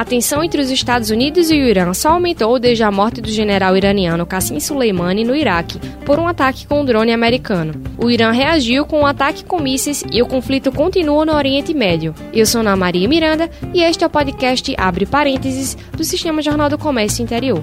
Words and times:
A 0.00 0.04
tensão 0.06 0.42
entre 0.42 0.62
os 0.62 0.70
Estados 0.70 1.10
Unidos 1.10 1.50
e 1.50 1.56
o 1.56 1.68
Irã 1.68 1.92
só 1.92 2.12
aumentou 2.12 2.58
desde 2.58 2.82
a 2.82 2.90
morte 2.90 3.20
do 3.20 3.28
general 3.28 3.76
iraniano 3.76 4.24
Qassim 4.24 4.58
Soleimani 4.58 5.24
no 5.24 5.36
Iraque 5.36 5.78
por 6.06 6.18
um 6.18 6.26
ataque 6.26 6.66
com 6.66 6.80
um 6.80 6.84
drone 6.86 7.12
americano. 7.12 7.74
O 7.98 8.10
Irã 8.10 8.30
reagiu 8.30 8.86
com 8.86 9.02
um 9.02 9.06
ataque 9.06 9.44
com 9.44 9.60
mísseis 9.60 10.02
e 10.10 10.22
o 10.22 10.26
conflito 10.26 10.72
continua 10.72 11.26
no 11.26 11.34
Oriente 11.34 11.74
Médio. 11.74 12.14
Eu 12.32 12.46
sou 12.46 12.62
Ana 12.62 12.74
Maria 12.76 13.06
Miranda 13.06 13.50
e 13.74 13.82
este 13.82 14.02
é 14.02 14.06
o 14.06 14.10
podcast 14.10 14.74
Abre 14.78 15.04
Parênteses 15.04 15.76
do 15.92 16.02
Sistema 16.02 16.40
Jornal 16.40 16.70
do 16.70 16.78
Comércio 16.78 17.22
Interior. 17.22 17.62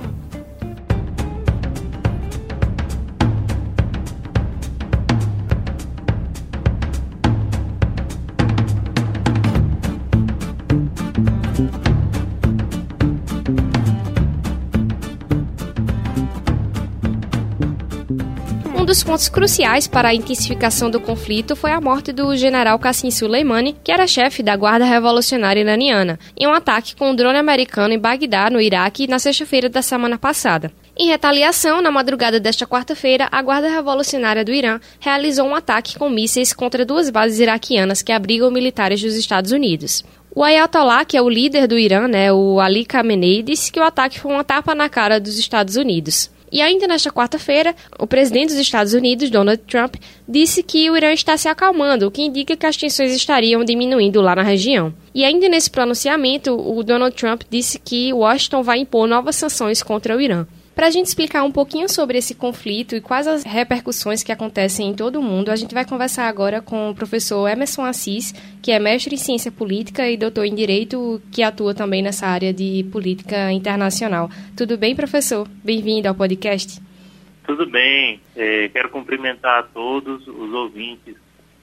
Dos 18.97 19.03
pontos 19.03 19.29
cruciais 19.29 19.85
para 19.85 20.09
a 20.09 20.15
intensificação 20.15 20.89
do 20.89 20.99
conflito 20.99 21.55
foi 21.55 21.69
a 21.69 21.79
morte 21.79 22.11
do 22.11 22.35
general 22.35 22.79
Qassim 22.79 23.11
Soleimani, 23.11 23.75
que 23.83 23.91
era 23.91 24.07
chefe 24.07 24.41
da 24.41 24.55
Guarda 24.55 24.85
Revolucionária 24.85 25.61
Iraniana, 25.61 26.17
em 26.35 26.47
um 26.47 26.51
ataque 26.51 26.95
com 26.95 27.11
um 27.11 27.15
drone 27.15 27.37
americano 27.37 27.93
em 27.93 27.99
Bagdá, 27.99 28.49
no 28.49 28.59
Iraque, 28.59 29.07
na 29.07 29.19
sexta-feira 29.19 29.69
da 29.69 29.83
semana 29.83 30.17
passada. 30.17 30.71
Em 30.97 31.09
retaliação, 31.09 31.79
na 31.79 31.91
madrugada 31.91 32.39
desta 32.39 32.65
quarta-feira, 32.65 33.27
a 33.31 33.39
Guarda 33.39 33.69
Revolucionária 33.69 34.43
do 34.43 34.51
Irã 34.51 34.79
realizou 34.99 35.45
um 35.45 35.53
ataque 35.53 35.99
com 35.99 36.09
mísseis 36.09 36.51
contra 36.51 36.83
duas 36.83 37.11
bases 37.11 37.39
iraquianas 37.39 38.01
que 38.01 38.11
abrigam 38.11 38.49
militares 38.49 38.99
dos 38.99 39.13
Estados 39.13 39.51
Unidos. 39.51 40.03
O 40.33 40.43
Ayatollah, 40.43 41.05
que 41.05 41.15
é 41.15 41.21
o 41.21 41.29
líder 41.29 41.67
do 41.67 41.77
Irã, 41.77 42.07
né, 42.07 42.33
o 42.33 42.59
Ali 42.59 42.83
Khamenei, 42.83 43.43
disse 43.43 43.71
que 43.71 43.79
o 43.79 43.83
ataque 43.83 44.19
foi 44.19 44.31
uma 44.31 44.43
tapa 44.43 44.73
na 44.73 44.89
cara 44.89 45.19
dos 45.19 45.37
Estados 45.37 45.75
Unidos. 45.75 46.31
E 46.51 46.61
ainda 46.61 46.87
nesta 46.87 47.11
quarta-feira, 47.11 47.75
o 47.99 48.07
presidente 48.07 48.49
dos 48.49 48.59
Estados 48.59 48.93
Unidos, 48.93 49.29
Donald 49.29 49.61
Trump, 49.67 49.95
disse 50.27 50.63
que 50.63 50.89
o 50.89 50.95
Irã 50.95 51.11
está 51.11 51.35
se 51.37 51.47
acalmando, 51.47 52.07
o 52.07 52.11
que 52.11 52.21
indica 52.21 52.55
que 52.55 52.65
as 52.65 52.77
tensões 52.77 53.13
estariam 53.13 53.63
diminuindo 53.63 54.21
lá 54.21 54.35
na 54.35 54.43
região. 54.43 54.93
E 55.13 55.25
ainda 55.25 55.49
nesse 55.49 55.69
pronunciamento, 55.69 56.53
o 56.53 56.83
Donald 56.83 57.15
Trump 57.15 57.41
disse 57.49 57.79
que 57.79 58.13
Washington 58.13 58.63
vai 58.63 58.79
impor 58.79 59.07
novas 59.07 59.35
sanções 59.35 59.83
contra 59.83 60.15
o 60.15 60.21
Irã. 60.21 60.45
Para 60.77 60.85
a 60.85 60.91
gente 60.91 61.07
explicar 61.07 61.41
um 61.41 61.51
pouquinho 61.51 61.89
sobre 61.89 62.19
esse 62.19 62.35
conflito 62.35 62.95
e 62.95 63.01
quais 63.01 63.25
as 63.25 63.43
repercussões 63.43 64.21
que 64.21 64.31
acontecem 64.31 64.89
em 64.89 64.93
todo 64.93 65.19
o 65.19 65.23
mundo, 65.23 65.49
a 65.49 65.55
gente 65.55 65.73
vai 65.73 65.83
conversar 65.83 66.27
agora 66.27 66.61
com 66.61 66.91
o 66.91 66.93
professor 66.93 67.49
Emerson 67.49 67.83
Assis, 67.83 68.31
que 68.61 68.71
é 68.71 68.77
mestre 68.77 69.15
em 69.15 69.17
ciência 69.17 69.51
política 69.51 70.07
e 70.07 70.15
doutor 70.15 70.45
em 70.45 70.53
direito, 70.53 71.19
que 71.31 71.41
atua 71.41 71.73
também 71.73 72.03
nessa 72.03 72.27
área 72.27 72.53
de 72.53 72.85
política 72.91 73.51
internacional. 73.51 74.29
Tudo 74.55 74.77
bem, 74.77 74.95
professor? 74.95 75.47
Bem-vindo 75.63 76.07
ao 76.07 76.13
podcast. 76.13 76.79
Tudo 77.47 77.65
bem. 77.65 78.21
É, 78.35 78.69
quero 78.69 78.89
cumprimentar 78.89 79.61
a 79.61 79.63
todos 79.63 80.27
os 80.27 80.53
ouvintes 80.53 81.15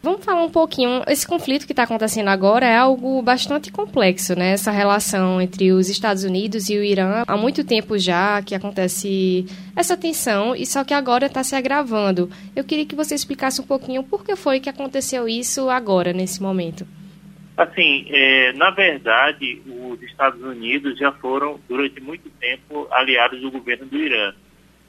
Vamos 0.04 0.22
falar 0.22 0.42
um 0.42 0.50
pouquinho. 0.50 1.02
Esse 1.08 1.26
conflito 1.26 1.64
que 1.64 1.72
está 1.72 1.84
acontecendo 1.84 2.28
agora 2.28 2.66
é 2.66 2.76
algo 2.76 3.22
bastante 3.22 3.72
complexo, 3.72 4.38
né? 4.38 4.50
Essa 4.50 4.70
relação 4.70 5.40
entre 5.40 5.72
os 5.72 5.88
Estados 5.88 6.24
Unidos 6.24 6.68
e 6.68 6.76
o 6.76 6.84
Irã. 6.84 7.24
Há 7.26 7.38
muito 7.38 7.64
tempo 7.64 7.96
já 7.96 8.42
que 8.42 8.54
acontece 8.54 9.46
essa 9.74 9.96
tensão, 9.96 10.54
e 10.54 10.66
só 10.66 10.84
que 10.84 10.92
agora 10.92 11.24
está 11.24 11.42
se 11.42 11.56
agravando. 11.56 12.28
Eu 12.54 12.64
queria 12.64 12.84
que 12.84 12.94
você 12.94 13.14
explicasse 13.14 13.62
um 13.62 13.66
pouquinho 13.66 14.02
por 14.02 14.22
que 14.22 14.36
foi 14.36 14.60
que 14.60 14.68
aconteceu 14.68 15.26
isso 15.26 15.70
agora, 15.70 16.12
nesse 16.12 16.42
momento. 16.42 16.86
Assim, 17.56 18.04
é, 18.10 18.52
na 18.52 18.72
verdade, 18.72 19.62
os 19.66 20.02
Estados 20.02 20.42
Unidos 20.42 20.98
já 20.98 21.12
foram, 21.12 21.58
durante 21.66 21.98
muito 22.02 22.28
tempo, 22.38 22.86
aliados 22.90 23.40
do 23.40 23.50
governo 23.50 23.86
do 23.86 23.96
Irã, 23.96 24.34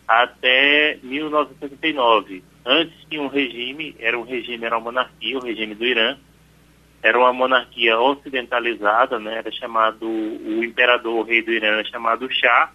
até 0.05 0.97
1979 1.01 2.43
Antes 2.65 2.95
tinha 3.07 3.21
um 3.21 3.27
regime, 3.27 3.95
era 3.99 4.17
um 4.17 4.23
regime, 4.23 4.65
era 4.65 4.75
uma 4.75 4.85
monarquia, 4.85 5.37
o 5.37 5.43
regime 5.43 5.75
do 5.75 5.85
Irã. 5.85 6.17
Era 7.03 7.19
uma 7.19 7.31
monarquia 7.31 7.99
ocidentalizada, 7.99 9.19
né? 9.19 9.37
Era 9.37 9.51
chamado, 9.51 10.07
o 10.07 10.63
imperador, 10.63 11.19
o 11.19 11.23
rei 11.23 11.43
do 11.43 11.51
Irã 11.51 11.67
era 11.67 11.85
chamado 11.85 12.27
Shah. 12.33 12.71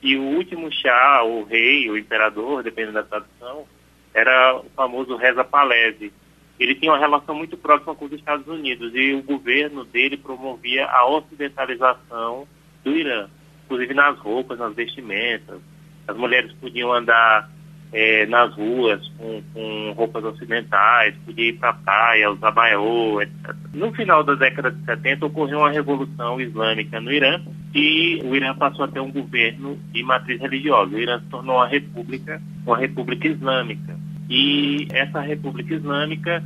E 0.00 0.16
o 0.16 0.22
último 0.22 0.70
Shah, 0.70 1.24
o 1.24 1.42
rei, 1.42 1.90
o 1.90 1.98
imperador, 1.98 2.62
dependendo 2.62 2.94
da 2.94 3.02
tradução, 3.02 3.66
era 4.14 4.56
o 4.56 4.70
famoso 4.76 5.16
Reza 5.16 5.42
Palese. 5.42 6.12
Ele 6.60 6.76
tinha 6.76 6.92
uma 6.92 6.98
relação 6.98 7.34
muito 7.34 7.56
próxima 7.56 7.96
com 7.96 8.04
os 8.04 8.12
Estados 8.12 8.46
Unidos 8.46 8.92
e 8.94 9.14
o 9.14 9.22
governo 9.22 9.84
dele 9.84 10.16
promovia 10.16 10.86
a 10.86 11.04
ocidentalização 11.06 12.46
do 12.84 12.96
Irã, 12.96 13.28
inclusive 13.64 13.94
nas 13.94 14.16
roupas, 14.18 14.60
nas 14.60 14.74
vestimentas. 14.74 15.60
As 16.06 16.16
mulheres 16.16 16.52
podiam 16.52 16.92
andar 16.92 17.50
é, 17.92 18.24
nas 18.26 18.54
ruas 18.54 19.06
com, 19.18 19.42
com, 19.52 19.92
roupas 19.92 20.24
ocidentais, 20.24 21.14
podia 21.26 21.50
ir 21.50 21.52
para 21.54 21.70
a 21.70 21.74
praia, 21.74 22.30
usar 22.30 22.50
baiô, 22.50 23.20
etc. 23.20 23.54
No 23.74 23.92
final 23.92 24.24
da 24.24 24.34
década 24.34 24.70
de 24.70 24.82
70 24.84 25.26
ocorreu 25.26 25.58
uma 25.58 25.70
revolução 25.70 26.40
islâmica 26.40 27.00
no 27.00 27.12
Irã 27.12 27.40
e 27.74 28.20
o 28.24 28.34
Irã 28.34 28.54
passou 28.54 28.86
a 28.86 28.88
ter 28.88 29.00
um 29.00 29.12
governo 29.12 29.78
de 29.92 30.02
matriz 30.02 30.40
religiosa. 30.40 30.94
O 30.94 30.98
Irã 30.98 31.18
se 31.20 31.26
tornou 31.26 31.56
uma 31.56 31.68
república, 31.68 32.40
uma 32.66 32.78
república 32.78 33.28
islâmica. 33.28 33.96
E 34.28 34.88
essa 34.90 35.20
república 35.20 35.74
islâmica, 35.74 36.42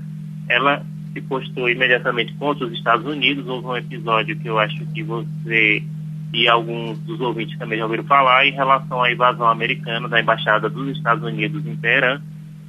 ela 0.48 0.84
se 1.12 1.20
postou 1.20 1.68
imediatamente 1.68 2.34
contra 2.34 2.66
os 2.66 2.72
Estados 2.72 3.06
Unidos. 3.06 3.46
Houve 3.46 3.66
um 3.66 3.76
episódio 3.76 4.36
que 4.36 4.48
eu 4.48 4.58
acho 4.58 4.84
que 4.86 5.02
você 5.02 5.82
e 6.32 6.48
alguns 6.48 6.98
dos 7.00 7.20
ouvintes 7.20 7.58
também 7.58 7.78
já 7.78 7.84
ouviram 7.84 8.04
falar 8.04 8.46
em 8.46 8.52
relação 8.52 9.02
à 9.02 9.10
invasão 9.10 9.46
americana 9.46 10.08
da 10.08 10.20
Embaixada 10.20 10.68
dos 10.68 10.96
Estados 10.96 11.24
Unidos 11.24 11.66
em 11.66 11.76
Teherã. 11.76 12.20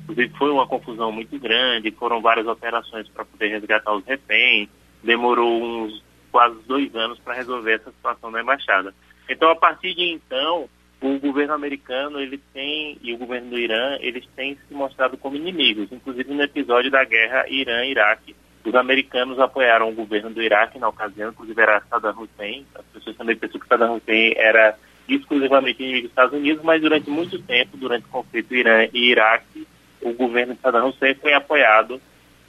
Inclusive 0.04 0.34
foi 0.38 0.52
uma 0.52 0.68
confusão 0.68 1.12
muito 1.12 1.38
grande, 1.38 1.92
foram 1.92 2.22
várias 2.22 2.48
operações 2.48 3.08
para 3.10 3.26
poder 3.26 3.50
resgatar 3.50 3.94
os 3.94 4.06
reféns, 4.06 4.70
demorou 5.04 5.62
uns 5.62 6.02
quase 6.32 6.56
dois 6.68 6.94
anos 6.96 7.20
para 7.20 7.34
resolver 7.34 7.74
essa 7.74 7.92
situação 7.92 8.32
da 8.32 8.42
Embaixada. 8.42 8.94
Então, 9.30 9.50
a 9.50 9.56
partir 9.56 9.94
de 9.94 10.04
então, 10.04 10.70
o 11.02 11.20
governo 11.20 11.54
americano 11.54 12.20
ele 12.20 12.38
tem 12.54 12.98
e 13.02 13.14
o 13.14 13.18
governo 13.18 13.50
do 13.50 13.60
Irã 13.60 13.98
eles 14.00 14.26
têm 14.36 14.58
se 14.68 14.74
mostrado 14.74 15.18
como 15.18 15.36
inimigos, 15.36 15.92
inclusive 15.92 16.34
no 16.34 16.42
episódio 16.42 16.90
da 16.90 17.04
guerra 17.04 17.48
Irã-Iraque, 17.50 18.36
os 18.68 18.76
americanos 18.76 19.40
apoiaram 19.40 19.90
o 19.90 19.96
governo 19.96 20.30
do 20.30 20.42
Iraque 20.44 20.78
na 20.78 20.90
ocasião, 20.90 21.30
inclusive 21.30 21.62
era 21.62 21.82
Saddam 21.90 22.14
Hussein. 22.20 22.66
As 22.76 22.86
pessoas 22.88 23.16
também 23.16 23.38
pensam 23.38 23.62
que 23.62 23.68
Saddam 23.68 23.96
Hussein 23.96 24.34
era 24.36 24.78
exclusivamente 25.08 25.82
inimigo 25.82 26.04
dos 26.04 26.12
Estados 26.12 26.38
Unidos, 26.38 26.62
mas 26.64 26.82
durante 26.82 27.10
muito 27.10 27.40
tempo, 27.40 27.78
durante 27.78 28.06
o 28.06 28.10
conflito 28.10 28.54
Irã 28.54 28.86
e 28.94 29.12
Iraque, 29.12 29.66
o 30.02 30.12
governo 30.12 30.54
de 30.54 30.60
Saddam 30.60 30.90
Hussein 30.90 31.16
foi 31.16 31.34
apoiado 31.34 32.02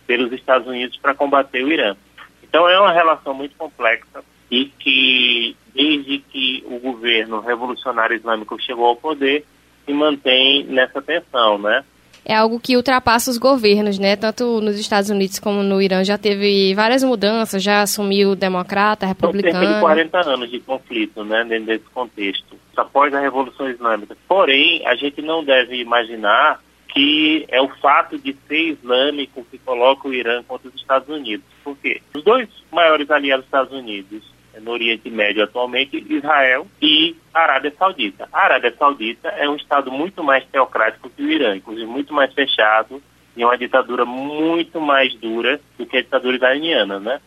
pelos 0.09 0.33
Estados 0.33 0.67
Unidos 0.67 0.97
para 0.97 1.15
combater 1.15 1.63
o 1.63 1.73
Irã. 1.73 1.97
Então 2.43 2.69
é 2.69 2.81
uma 2.81 2.93
relação 2.93 3.33
muito 3.33 3.55
complexa 3.57 4.25
e 4.51 4.65
que, 4.65 5.57
desde 5.73 6.19
que 6.19 6.65
o 6.67 6.81
governo 6.81 7.41
revolucionário 7.41 8.17
islâmico 8.17 8.61
chegou 8.61 8.87
ao 8.87 8.97
poder, 8.97 9.45
se 9.87 9.93
mantém 9.93 10.65
nessa 10.65 11.01
tensão, 11.01 11.59
né? 11.59 11.85
É 12.25 12.35
algo 12.35 12.61
que 12.61 12.77
ultrapassa 12.77 13.31
os 13.31 13.39
governos, 13.39 13.99
né? 13.99 14.17
Tanto 14.17 14.61
nos 14.61 14.79
Estados 14.79 15.11
Unidos 15.11 15.39
como 15.39 15.63
no 15.63 15.81
Irã 15.81 16.05
já 16.05 16.19
teve 16.19 16.75
várias 16.75 17.03
mudanças, 17.03 17.63
já 17.63 17.83
assumiu 17.83 18.35
democrata, 18.35 19.07
republicano. 19.07 19.55
São 19.55 19.63
cerca 19.63 19.75
de 19.75 19.81
40 19.81 20.31
anos 20.31 20.51
de 20.51 20.61
conflito, 20.61 21.25
né, 21.25 21.45
dentro 21.45 21.67
desse 21.67 21.85
contexto, 21.93 22.57
após 22.77 23.13
a 23.15 23.21
Revolução 23.21 23.69
Islâmica. 23.69 24.17
Porém, 24.27 24.87
a 24.87 24.95
gente 24.95 25.23
não 25.23 25.45
deve 25.45 25.77
imaginar 25.81 26.61
que 26.89 27.45
é 27.49 27.61
o 27.61 27.69
fato 27.69 28.19
de 28.19 28.35
ser 28.47 28.73
islâmico 28.73 29.47
que 29.51 29.59
coloca 29.59 30.09
o 30.09 30.15
Irã 30.15 30.43
contra 30.43 30.69
os 30.69 30.75
Estados 30.75 31.09
Unidos. 31.09 31.47
Por 31.63 31.77
quê? 31.77 32.01
Os 32.15 32.25
dois 32.25 32.49
maiores 32.73 33.11
aliados 33.11 33.45
dos 33.45 33.49
Estados 33.49 33.73
Unidos, 33.73 34.23
no 34.61 34.73
Oriente 34.73 35.09
Médio 35.11 35.43
atualmente, 35.43 36.05
Israel 36.09 36.67
e 36.81 37.17
Arábia 37.33 37.73
Saudita. 37.79 38.29
A 38.33 38.45
Arábia 38.45 38.75
Saudita 38.79 39.29
é 39.29 39.49
um 39.49 39.57
Estado 39.57 39.91
muito 39.91 40.23
mais 40.23 40.45
teocrático 40.47 41.11
que 41.11 41.23
o 41.23 41.31
Irã, 41.31 41.57
inclusive 41.57 41.87
muito 41.87 42.13
mais 42.13 42.33
fechado 42.33 43.03
e 43.37 43.45
uma 43.45 43.57
ditadura 43.57 44.05
muito 44.05 44.81
mais 44.81 45.15
dura 45.15 45.61
do 45.79 45.87
que 45.87 45.97
a 45.97 46.03
ditadura 46.03 46.37
iraniana, 46.37 46.99
né? 46.99 47.21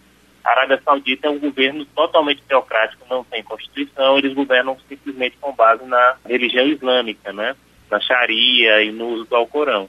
A 0.43 0.51
Arábia 0.51 0.81
Saudita 0.83 1.27
é 1.27 1.29
um 1.29 1.39
governo 1.39 1.85
totalmente 1.85 2.41
teocrático, 2.47 3.05
não 3.09 3.23
tem 3.23 3.43
constituição, 3.43 4.17
eles 4.17 4.33
governam 4.33 4.77
simplesmente 4.89 5.37
com 5.39 5.53
base 5.53 5.85
na 5.85 6.15
religião 6.27 6.65
islâmica, 6.65 7.31
né? 7.31 7.55
Na 7.89 7.99
Sharia 7.99 8.83
e 8.83 8.91
no 8.91 9.07
uso 9.09 9.25
do 9.25 9.35
Alcorão. 9.35 9.87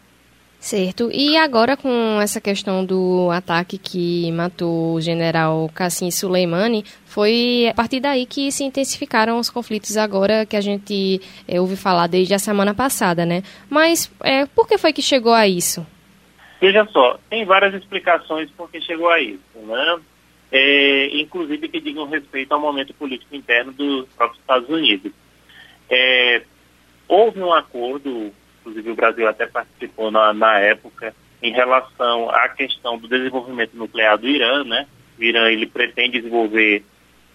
Certo. 0.62 1.10
E 1.12 1.36
agora 1.36 1.76
com 1.76 2.20
essa 2.20 2.40
questão 2.40 2.84
do 2.84 3.28
ataque 3.32 3.76
que 3.76 4.30
matou 4.30 4.94
o 4.94 5.00
general 5.00 5.68
Qassim 5.74 6.10
Soleimani, 6.10 6.84
foi 7.04 7.66
a 7.68 7.74
partir 7.74 7.98
daí 7.98 8.24
que 8.24 8.52
se 8.52 8.62
intensificaram 8.62 9.38
os 9.38 9.50
conflitos 9.50 9.96
agora 9.96 10.46
que 10.46 10.56
a 10.56 10.60
gente 10.60 11.20
é, 11.48 11.60
ouve 11.60 11.74
falar 11.74 12.06
desde 12.06 12.32
a 12.32 12.38
semana 12.38 12.72
passada, 12.72 13.26
né? 13.26 13.42
Mas 13.68 14.08
é, 14.22 14.46
por 14.46 14.68
que 14.68 14.78
foi 14.78 14.92
que 14.92 15.02
chegou 15.02 15.32
a 15.32 15.48
isso? 15.48 15.84
Veja 16.60 16.86
só, 16.92 17.18
tem 17.28 17.44
várias 17.44 17.74
explicações 17.74 18.48
por 18.52 18.70
que 18.70 18.80
chegou 18.80 19.08
a 19.08 19.20
isso, 19.20 19.40
né? 19.66 20.00
é, 20.52 21.08
inclusive 21.18 21.66
que 21.66 21.80
digam 21.80 22.06
respeito 22.06 22.52
ao 22.52 22.60
momento 22.60 22.92
político 22.92 23.34
interno 23.34 23.72
dos 23.72 24.06
próprios 24.10 24.38
Estados 24.38 24.68
Unidos. 24.68 25.10
É, 25.88 26.42
houve 27.08 27.40
um 27.40 27.52
acordo, 27.52 28.30
inclusive 28.62 28.90
o 28.90 28.94
Brasil 28.94 29.28
até 29.28 29.46
participou 29.46 30.10
na, 30.10 30.32
na 30.32 30.58
época, 30.58 31.14
em 31.42 31.52
relação 31.52 32.30
à 32.30 32.48
questão 32.48 32.96
do 32.96 33.08
desenvolvimento 33.08 33.76
nuclear 33.76 34.16
do 34.16 34.28
Irã, 34.28 34.64
né? 34.64 34.86
O 35.18 35.22
Irã 35.22 35.50
ele 35.50 35.66
pretende 35.66 36.18
desenvolver 36.18 36.84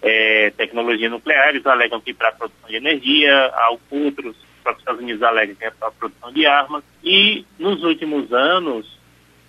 é, 0.00 0.50
tecnologia 0.56 1.10
nuclear, 1.10 1.50
eles 1.50 1.66
alegam 1.66 2.00
que 2.00 2.14
para 2.14 2.28
a 2.28 2.32
produção 2.32 2.68
de 2.68 2.76
energia, 2.76 3.52
outros, 3.90 4.36
os 4.36 4.78
Estados 4.78 5.00
Unidos 5.00 5.22
alegam 5.22 5.54
que 5.54 5.64
é 5.64 5.70
para 5.70 5.88
a 5.88 5.92
produção 5.92 6.32
de 6.32 6.46
armas, 6.46 6.82
e 7.04 7.44
nos 7.58 7.82
últimos 7.82 8.32
anos, 8.32 8.98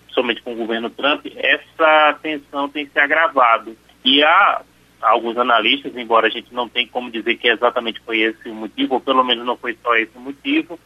somente 0.10 0.42
com 0.42 0.54
o 0.54 0.58
governo 0.58 0.90
Trump, 0.90 1.26
essa 1.38 2.18
tensão 2.22 2.68
tem 2.68 2.86
se 2.86 3.00
agravado. 3.00 3.78
E 4.04 4.24
há 4.24 4.62
alguns 5.02 5.38
analistas, 5.38 5.96
embora 5.96 6.28
a 6.28 6.30
gente 6.30 6.54
não 6.54 6.68
tenha 6.68 6.88
como 6.88 7.12
dizer 7.12 7.36
que 7.36 7.48
exatamente 7.48 8.02
foi 8.02 8.20
esse 8.20 8.50
o 8.50 8.56
motivo, 8.56 8.96
ou 8.96 9.02
pelo 9.02 9.24
menos 9.24 9.46
não 9.46 9.56
foi 9.56 9.78
só 9.82 9.96
esse 9.96 10.18
o 10.18 10.22
motivo, 10.22 10.80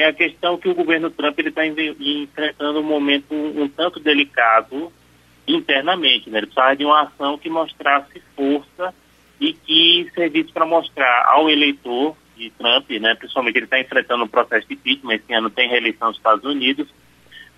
tem 0.00 0.06
a 0.06 0.12
questão 0.14 0.56
que 0.56 0.68
o 0.68 0.74
governo 0.74 1.10
Trump 1.10 1.38
está 1.40 1.66
enfrentando 1.66 2.80
um 2.80 2.82
momento 2.82 3.34
um, 3.34 3.64
um 3.64 3.68
tanto 3.68 4.00
delicado 4.00 4.90
internamente. 5.46 6.30
Né? 6.30 6.38
Ele 6.38 6.46
precisava 6.46 6.74
de 6.74 6.86
uma 6.86 7.02
ação 7.02 7.36
que 7.36 7.50
mostrasse 7.50 8.22
força 8.34 8.94
e 9.38 9.52
que 9.52 10.10
servisse 10.14 10.50
para 10.52 10.64
mostrar 10.64 11.26
ao 11.26 11.50
eleitor 11.50 12.16
de 12.34 12.48
Trump, 12.50 12.88
né, 12.92 13.14
principalmente 13.14 13.56
ele 13.56 13.66
está 13.66 13.78
enfrentando 13.78 14.24
um 14.24 14.28
processo 14.28 14.66
de 14.66 14.72
impeachment, 14.72 15.16
esse 15.16 15.32
ano 15.34 15.50
tem 15.50 15.68
reeleição 15.68 16.08
nos 16.08 16.16
Estados 16.16 16.44
Unidos, 16.44 16.88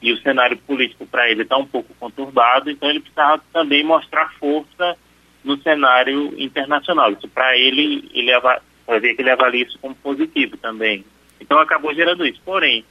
e 0.01 0.13
o 0.13 0.21
cenário 0.21 0.57
político 0.57 1.07
para 1.07 1.31
ele 1.31 1.43
está 1.43 1.57
um 1.57 1.67
pouco 1.67 1.95
conturbado, 1.95 2.69
então 2.69 2.91
ele 2.91 2.99
precisava 2.99 3.41
também 3.53 3.85
mostrar 3.85 4.33
força 4.41 4.97
no 5.45 5.57
cenário 5.59 6.35
internacional. 6.37 7.13
Isso 7.13 7.29
para 7.29 7.57
ele, 7.57 8.11
ele 8.13 8.33
vai 8.41 8.99
ver 8.99 9.15
que 9.15 9.23
ele 9.23 9.31
avalia 9.31 9.63
isso 9.63 9.79
como 9.79 9.95
positivo 9.95 10.57
também. 10.57 11.05
Então 11.43 11.59
acabou 11.59 11.93
gerando 11.95 12.27
isso. 12.27 12.41
Porém, 12.45 12.85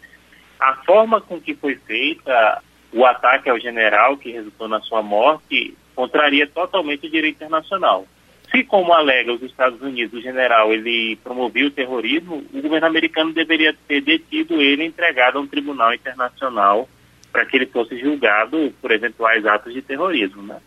a 0.59 0.75
forma 0.85 1.19
com 1.21 1.39
que 1.39 1.55
foi 1.55 1.75
feita 1.75 2.61
o 2.93 3.05
ataque 3.05 3.49
ao 3.49 3.59
general, 3.59 4.17
que 4.17 4.31
resultou 4.31 4.67
na 4.67 4.81
sua 4.81 5.01
morte, 5.01 5.73
contraria 5.95 6.45
totalmente 6.45 7.07
o 7.07 7.09
direito 7.09 7.37
internacional. 7.37 8.05
Se, 8.51 8.63
como 8.65 8.91
alega 8.91 9.31
os 9.31 9.41
Estados 9.41 9.81
Unidos, 9.81 10.19
o 10.19 10.21
general 10.21 10.73
ele 10.73 11.15
promovia 11.23 11.67
o 11.67 11.71
terrorismo, 11.71 12.43
o 12.53 12.61
governo 12.61 12.87
americano 12.87 13.31
deveria 13.31 13.73
ter 13.87 14.01
detido 14.01 14.61
ele 14.61 14.83
e 14.83 14.87
entregado 14.87 15.37
a 15.37 15.41
um 15.41 15.47
tribunal 15.47 15.93
internacional 15.93 16.89
para 17.31 17.45
que 17.45 17.55
ele 17.55 17.65
fosse 17.67 17.97
julgado 17.97 18.73
por 18.81 18.91
eventuais 18.91 19.45
atos 19.45 19.73
de 19.73 19.81
terrorismo, 19.81 20.43
né? 20.43 20.57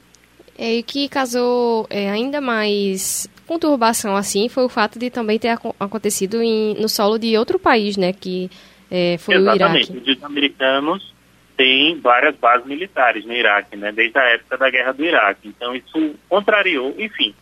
É, 0.56 0.76
e 0.76 0.82
que 0.82 1.08
causou 1.08 1.86
é, 1.90 2.08
ainda 2.08 2.40
mais 2.40 3.28
conturbação 3.46 4.16
assim 4.16 4.48
foi 4.48 4.64
o 4.64 4.68
fato 4.68 4.98
de 4.98 5.10
também 5.10 5.38
ter 5.38 5.48
ac 5.48 5.62
acontecido 5.78 6.42
em, 6.42 6.74
no 6.74 6.88
solo 6.88 7.18
de 7.18 7.36
outro 7.36 7.58
país, 7.58 7.96
né? 7.96 8.12
Que 8.12 8.50
é, 8.90 9.16
foi 9.18 9.36
Exatamente. 9.36 9.92
o 9.92 9.96
Iraque. 9.96 10.10
Os 10.10 10.24
americanos 10.24 11.14
têm 11.56 11.98
várias 12.00 12.36
bases 12.36 12.66
militares 12.66 13.24
no 13.24 13.32
Iraque, 13.32 13.76
né? 13.76 13.92
Desde 13.92 14.18
a 14.18 14.24
época 14.24 14.58
da 14.58 14.70
guerra 14.70 14.92
do 14.92 15.04
Iraque. 15.04 15.48
Então 15.48 15.74
isso 15.74 16.14
contrariou, 16.28 16.94
enfim, 16.98 17.34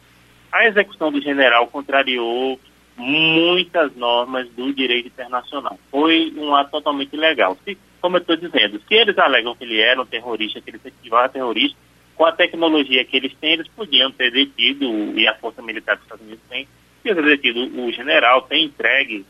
a 0.51 0.67
execução 0.67 1.11
do 1.11 1.21
general 1.21 1.67
contrariou 1.67 2.61
muitas 2.97 3.95
normas 3.97 4.49
do 4.51 4.73
direito 4.73 5.09
internacional. 5.09 5.79
Foi 5.91 6.33
um 6.37 6.55
ato 6.55 6.71
totalmente 6.71 7.15
ilegal. 7.15 7.57
Se, 7.65 7.77
como 8.01 8.17
eu 8.17 8.21
estou 8.21 8.37
dizendo, 8.37 8.81
se 8.87 8.95
eles 8.95 9.17
alegam 9.19 9.55
que 9.55 9.65
ele 9.65 9.81
era 9.81 10.01
um 10.01 10.07
terrorista, 10.07 10.61
que 10.61 10.71
ele 10.71 10.79
se 10.79 10.89
ativava 10.89 11.29
terrorista, 11.29 11.77
com 12.17 12.25
a 12.25 12.33
tecnologia 12.33 13.05
que 13.05 13.17
eles 13.17 13.35
têm, 13.41 13.55
eles 13.55 13.69
podiam 13.69 14.11
ter 14.11 14.31
detido, 14.31 14.87
e 15.19 15.27
a 15.27 15.35
Força 15.35 15.63
Militar 15.63 15.97
dos 15.97 16.05
Estados 16.05 16.25
Unidos 16.25 16.45
tem, 16.49 16.69
ter 17.03 17.15
detido 17.21 17.61
o 17.81 17.91
general, 17.91 18.43
ter 18.43 18.59
entregue 18.59 19.25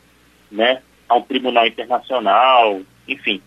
né, 0.51 0.83
a 1.09 1.17
um 1.17 1.23
tribunal 1.23 1.67
internacional, 1.67 2.83
enfim, 3.09 3.41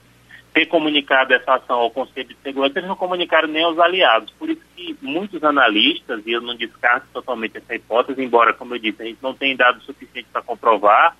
ter 0.53 0.65
comunicado 0.67 1.33
essa 1.33 1.55
ação 1.55 1.77
ao 1.77 1.91
Conselho 1.91 2.29
de 2.29 2.37
Segurança, 2.41 2.79
eles 2.79 2.87
não 2.87 2.95
comunicaram 2.95 3.47
nem 3.47 3.63
aos 3.63 3.77
aliados. 3.77 4.33
Por 4.39 4.49
isso 4.49 4.61
que 4.75 4.95
muitos 5.01 5.43
analistas, 5.43 6.25
e 6.25 6.31
eu 6.31 6.41
não 6.41 6.55
descarto 6.55 7.07
totalmente 7.13 7.57
essa 7.57 7.75
hipótese, 7.75 8.23
embora, 8.23 8.53
como 8.53 8.73
eu 8.73 8.79
disse, 8.79 9.01
a 9.01 9.05
gente 9.05 9.19
não 9.21 9.33
tem 9.33 9.55
dados 9.55 9.83
suficientes 9.83 10.31
para 10.31 10.41
comprovar, 10.41 11.15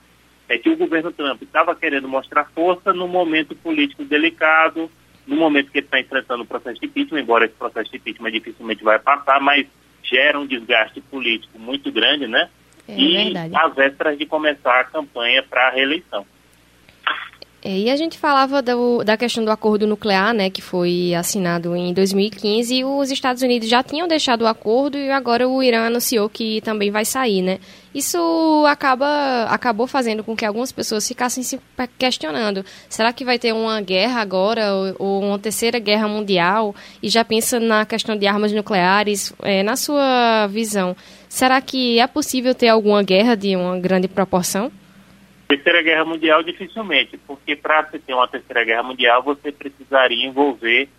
é 0.48 0.58
que 0.58 0.70
o 0.70 0.78
governo 0.78 1.12
Trump 1.12 1.42
estava 1.42 1.76
querendo 1.76 2.08
mostrar 2.08 2.46
força 2.46 2.94
num 2.94 3.08
momento 3.08 3.56
político 3.56 4.06
delicado, 4.06 4.90
no 5.28 5.36
momento 5.36 5.72
que 5.72 5.80
ele 5.80 5.86
está 5.86 6.00
enfrentando 6.00 6.44
o 6.44 6.46
processo 6.46 6.80
de 6.80 6.88
impeachment, 6.88 7.22
embora 7.22 7.46
esse 7.46 7.56
processo 7.56 7.90
de 7.90 7.98
impeachment 7.98 8.32
dificilmente 8.32 8.84
vai 8.84 9.00
passar, 9.00 9.40
mas 9.42 9.66
gera 10.04 10.40
um 10.40 10.46
desgaste 10.46 11.02
político 11.02 11.58
muito 11.58 11.92
grande, 11.92 12.28
né? 12.28 12.50
É 12.88 13.00
e 13.00 13.24
verdade. 13.24 13.56
às 13.56 13.76
vésperas 13.76 14.18
de 14.18 14.26
começar 14.26 14.80
a 14.80 14.84
campanha 14.84 15.42
para 15.42 15.68
a 15.68 15.72
reeleição. 15.72 16.26
É, 17.64 17.80
e 17.80 17.90
a 17.90 17.96
gente 17.96 18.20
falava 18.20 18.62
do, 18.62 19.04
da 19.04 19.18
questão 19.18 19.44
do 19.44 19.50
acordo 19.50 19.88
nuclear, 19.88 20.36
né, 20.36 20.52
que 20.52 20.62
foi 20.62 21.16
assinado 21.16 21.76
em 21.76 21.96
2015, 21.96 22.76
e 22.76 22.86
os 22.86 23.10
Estados 23.10 23.42
Unidos 23.42 23.68
já 23.68 23.82
tinham 23.82 24.08
deixado 24.08 24.44
o 24.44 24.48
acordo 24.48 25.00
e 25.00 25.10
agora 25.10 25.48
o 25.48 25.64
Irã 25.64 25.88
anunciou 25.88 26.30
que 26.30 26.62
também 26.62 26.92
vai 26.92 27.04
sair, 27.06 27.42
né? 27.42 27.58
Isso 27.96 28.66
acaba, 28.68 29.46
acabou 29.46 29.88
fazendo 29.88 30.22
com 30.22 30.36
que 30.36 30.44
algumas 30.44 30.70
pessoas 30.70 31.08
ficassem 31.08 31.42
se 31.42 31.58
questionando, 31.98 32.66
será 32.90 33.14
que 33.14 33.24
vai 33.24 33.40
ter 33.40 33.54
uma 33.54 33.80
guerra 33.80 34.20
agora, 34.20 34.74
ou, 35.00 35.22
uma 35.22 35.40
terceira 35.40 35.80
guerra 35.80 36.06
mundial? 36.06 36.76
E 37.02 37.08
já 37.08 37.24
pensa 37.24 37.58
na 37.58 37.86
questão 37.86 38.18
de 38.18 38.28
armas 38.28 38.52
nucleares, 38.52 39.34
é, 39.42 39.64
na 39.64 39.78
sua 39.78 40.46
visão, 40.48 40.94
será 41.30 41.62
que 41.62 41.98
é 41.98 42.06
possível 42.06 42.54
ter 42.54 42.68
alguma 42.68 43.02
guerra 43.02 43.34
de 43.34 43.56
uma 43.56 43.80
grande 43.80 44.10
proporção? 44.10 44.70
Terceira 45.48 45.82
Guerra 45.82 46.04
Mundial, 46.04 46.44
dificilmente, 46.44 47.18
porque 47.26 47.56
para 47.56 47.84
ter 47.84 48.14
uma 48.14 48.28
Terceira 48.28 48.66
Guerra 48.66 48.84
Mundial, 48.84 49.24
você 49.24 49.54
precisaria 49.54 50.26
envolver 50.26 50.90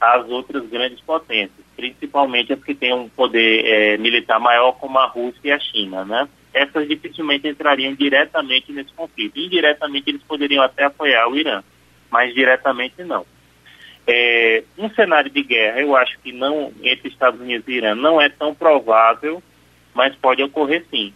as 0.00 0.28
outras 0.28 0.66
grandes 0.68 1.00
potências, 1.00 1.64
principalmente 1.74 2.52
as 2.52 2.62
que 2.62 2.74
têm 2.74 2.94
um 2.94 3.08
poder 3.08 3.64
é, 3.64 3.96
militar 3.96 4.38
maior, 4.38 4.72
como 4.72 4.98
a 4.98 5.06
Rússia 5.06 5.40
e 5.44 5.52
a 5.52 5.58
China, 5.58 6.04
né? 6.04 6.28
Essas 6.52 6.88
dificilmente 6.88 7.46
entrariam 7.46 7.94
diretamente 7.94 8.72
nesse 8.72 8.92
conflito. 8.92 9.38
Indiretamente, 9.38 10.10
eles 10.10 10.22
poderiam 10.22 10.62
até 10.62 10.84
apoiar 10.84 11.28
o 11.28 11.36
Irã, 11.36 11.62
mas 12.10 12.34
diretamente 12.34 13.02
não. 13.04 13.26
É, 14.06 14.62
um 14.78 14.88
cenário 14.90 15.30
de 15.30 15.42
guerra, 15.42 15.80
eu 15.80 15.96
acho 15.96 16.18
que 16.20 16.32
não 16.32 16.72
entre 16.82 17.08
Estados 17.08 17.40
Unidos 17.40 17.66
e 17.68 17.72
Irã 17.72 17.94
não 17.94 18.20
é 18.20 18.28
tão 18.28 18.54
provável, 18.54 19.42
mas 19.94 20.14
pode 20.14 20.42
ocorrer 20.42 20.84
sim 20.90 21.12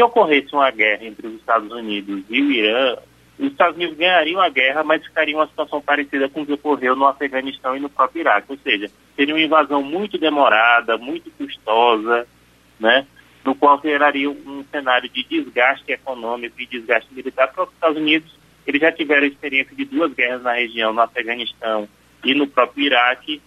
se 0.00 0.02
ocorresse 0.02 0.54
uma 0.54 0.70
guerra 0.70 1.04
entre 1.04 1.26
os 1.26 1.34
Estados 1.34 1.70
Unidos 1.70 2.24
e 2.30 2.40
o 2.40 2.50
Irã, 2.50 2.96
os 3.40 3.52
Estados 3.52 3.76
Unidos 3.76 3.96
ganhariam 3.96 4.40
a 4.40 4.48
guerra, 4.48 4.84
mas 4.84 5.04
ficaria 5.04 5.36
uma 5.36 5.46
situação 5.46 5.80
parecida 5.80 6.28
com 6.28 6.42
o 6.42 6.46
que 6.46 6.52
ocorreu 6.52 6.94
no 6.94 7.06
Afeganistão 7.06 7.76
e 7.76 7.80
no 7.80 7.88
próprio 7.88 8.20
Iraque. 8.20 8.52
Ou 8.52 8.58
seja, 8.58 8.90
seria 9.16 9.34
uma 9.34 9.40
invasão 9.40 9.82
muito 9.82 10.18
demorada, 10.18 10.98
muito 10.98 11.30
custosa, 11.32 12.26
né? 12.78 13.06
no 13.44 13.54
qual 13.54 13.80
geraria 13.80 14.30
um 14.30 14.64
cenário 14.70 15.08
de 15.08 15.24
desgaste 15.24 15.90
econômico 15.90 16.60
e 16.60 16.66
desgaste 16.66 17.12
militar 17.14 17.48
para 17.48 17.64
os 17.64 17.72
Estados 17.72 17.96
Unidos. 17.96 18.30
Eles 18.66 18.80
já 18.80 18.92
tiveram 18.92 19.26
experiência 19.26 19.74
de 19.74 19.84
duas 19.84 20.12
guerras 20.12 20.42
na 20.42 20.52
região, 20.52 20.92
no 20.92 21.00
Afeganistão 21.00 21.88
e 22.22 22.34
no 22.34 22.46
próprio 22.46 22.84
Iraque, 22.84 23.40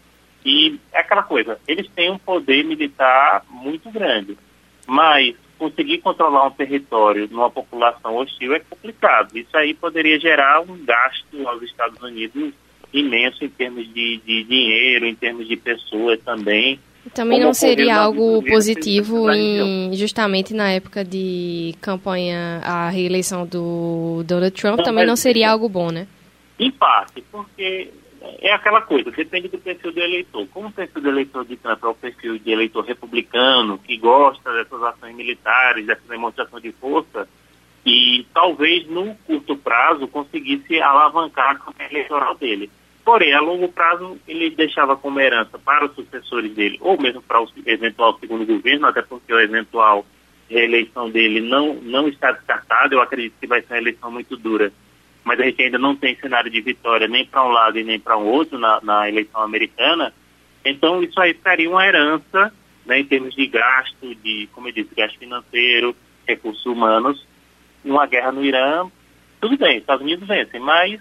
e 0.45 0.79
é 0.91 0.99
aquela 0.99 1.23
coisa, 1.23 1.59
eles 1.67 1.87
têm 1.89 2.11
um 2.11 2.17
poder 2.17 2.65
militar 2.65 3.45
muito 3.49 3.89
grande, 3.89 4.37
mas 4.85 5.35
conseguir 5.57 5.99
controlar 5.99 6.47
um 6.47 6.51
território 6.51 7.27
numa 7.29 7.49
população 7.49 8.15
hostil 8.15 8.53
é 8.53 8.59
complicado. 8.59 9.37
Isso 9.37 9.55
aí 9.55 9.73
poderia 9.73 10.19
gerar 10.19 10.61
um 10.61 10.83
gasto 10.83 11.47
aos 11.47 11.61
Estados 11.61 12.01
Unidos 12.01 12.53
imenso 12.93 13.43
em 13.43 13.49
termos 13.49 13.85
de, 13.93 14.21
de 14.25 14.43
dinheiro, 14.43 15.05
em 15.05 15.15
termos 15.15 15.47
de 15.47 15.55
pessoas 15.55 16.19
também. 16.23 16.79
Também 17.13 17.39
não 17.39 17.53
seria 17.53 17.97
algo 17.97 18.41
positivo 18.43 19.29
em, 19.29 19.93
justamente 19.93 20.53
na 20.53 20.71
época 20.71 21.03
de 21.03 21.75
campanha 21.81 22.61
a 22.63 22.89
reeleição 22.89 23.45
do 23.45 24.23
Donald 24.25 24.51
Trump, 24.51 24.79
também 24.81 25.05
não 25.05 25.17
seria 25.17 25.51
algo 25.51 25.67
bom, 25.67 25.91
né? 25.91 26.07
Em 26.57 26.71
parte, 26.71 27.21
porque 27.29 27.89
é 28.41 28.51
aquela 28.51 28.81
coisa, 28.81 29.11
depende 29.11 29.47
do 29.47 29.57
perfil 29.57 29.91
do 29.91 29.99
eleitor. 29.99 30.47
Como 30.47 30.67
o 30.67 30.71
perfil 30.71 31.01
do 31.01 31.09
eleitor 31.09 31.45
de 31.45 31.55
Trump 31.57 31.83
é 31.83 31.87
o 31.87 31.95
perfil 31.95 32.37
de 32.37 32.51
eleitor 32.51 32.83
republicano, 32.85 33.77
que 33.77 33.97
gosta 33.97 34.53
dessas 34.53 34.81
ações 34.83 35.15
militares, 35.15 35.85
dessa 35.85 36.01
demonstração 36.07 36.59
de 36.59 36.71
força, 36.73 37.27
e 37.85 38.25
talvez 38.33 38.87
no 38.87 39.15
curto 39.27 39.57
prazo 39.57 40.07
conseguisse 40.07 40.79
alavancar 40.81 41.51
a 41.51 41.55
campanha 41.55 41.89
eleitoral 41.89 42.35
dele. 42.35 42.69
Porém, 43.03 43.33
a 43.33 43.41
longo 43.41 43.67
prazo, 43.67 44.17
ele 44.25 44.49
deixava 44.49 44.95
como 44.95 45.19
herança 45.19 45.59
para 45.59 45.85
os 45.85 45.93
sucessores 45.93 46.53
dele, 46.53 46.77
ou 46.79 46.99
mesmo 46.99 47.21
para 47.21 47.41
o 47.41 47.47
eventual 47.65 48.17
segundo 48.17 48.45
governo, 48.45 48.87
até 48.87 49.01
porque 49.01 49.33
a 49.33 49.43
eventual 49.43 50.05
reeleição 50.49 51.09
dele 51.09 51.41
não, 51.41 51.73
não 51.75 52.07
está 52.07 52.31
descartada. 52.31 52.95
Eu 52.95 53.01
acredito 53.01 53.35
que 53.39 53.47
vai 53.47 53.61
ser 53.61 53.73
uma 53.73 53.79
eleição 53.79 54.11
muito 54.11 54.37
dura 54.37 54.71
mas 55.23 55.39
a 55.39 55.43
gente 55.43 55.61
ainda 55.61 55.77
não 55.77 55.95
tem 55.95 56.15
cenário 56.15 56.51
de 56.51 56.61
vitória 56.61 57.07
nem 57.07 57.25
para 57.25 57.45
um 57.45 57.49
lado 57.49 57.79
e 57.79 57.83
nem 57.83 57.99
para 57.99 58.17
um 58.17 58.25
outro 58.25 58.59
na, 58.59 58.79
na, 58.81 59.07
eleição 59.07 59.41
americana. 59.41 60.13
Então, 60.65 61.01
isso 61.01 61.19
aí 61.19 61.37
seria 61.41 61.69
uma 61.69 61.85
herança 61.85 62.53
né, 62.85 62.99
em 62.99 63.05
termos 63.05 63.33
de 63.35 63.47
gasto, 63.47 64.15
de, 64.15 64.47
como 64.51 64.67
eu 64.67 64.73
disse, 64.73 64.93
gasto 64.95 65.17
financeiro, 65.17 65.95
recursos 66.27 66.65
humanos, 66.65 67.25
uma 67.83 68.05
guerra 68.05 68.31
no 68.31 68.43
Irã, 68.43 68.89
tudo 69.39 69.57
bem, 69.57 69.77
Estados 69.77 70.03
Unidos 70.03 70.27
vencem, 70.27 70.59
mas 70.59 70.99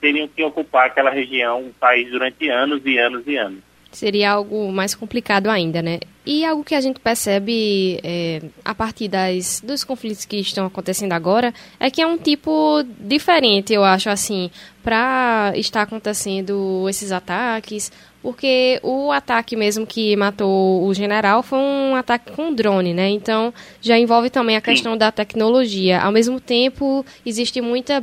teriam 0.00 0.28
que 0.28 0.42
ocupar 0.42 0.86
aquela 0.86 1.10
região, 1.10 1.60
um 1.60 1.72
país 1.72 2.10
durante 2.10 2.48
anos 2.48 2.80
e 2.84 2.98
anos 2.98 3.22
e 3.26 3.36
anos. 3.36 3.62
Seria 3.94 4.32
algo 4.32 4.72
mais 4.72 4.92
complicado 4.92 5.48
ainda, 5.48 5.80
né? 5.80 6.00
E 6.26 6.44
algo 6.44 6.64
que 6.64 6.74
a 6.74 6.80
gente 6.80 6.98
percebe 6.98 8.00
é, 8.02 8.42
a 8.64 8.74
partir 8.74 9.06
das, 9.06 9.62
dos 9.64 9.84
conflitos 9.84 10.24
que 10.24 10.36
estão 10.36 10.66
acontecendo 10.66 11.12
agora 11.12 11.54
é 11.78 11.88
que 11.90 12.02
é 12.02 12.06
um 12.06 12.18
tipo 12.18 12.82
diferente, 12.98 13.72
eu 13.72 13.84
acho, 13.84 14.10
assim, 14.10 14.50
para 14.82 15.52
estar 15.54 15.82
acontecendo 15.82 16.88
esses 16.88 17.12
ataques, 17.12 17.92
porque 18.20 18.80
o 18.82 19.12
ataque 19.12 19.54
mesmo 19.54 19.86
que 19.86 20.16
matou 20.16 20.86
o 20.86 20.94
general 20.94 21.42
foi 21.42 21.58
um 21.58 21.94
ataque 21.94 22.32
com 22.32 22.54
drone, 22.54 22.94
né? 22.94 23.10
Então 23.10 23.52
já 23.82 23.98
envolve 23.98 24.30
também 24.30 24.56
a 24.56 24.62
questão 24.62 24.96
da 24.96 25.12
tecnologia. 25.12 26.00
Ao 26.00 26.10
mesmo 26.10 26.40
tempo, 26.40 27.04
existe 27.24 27.60
muita 27.60 28.02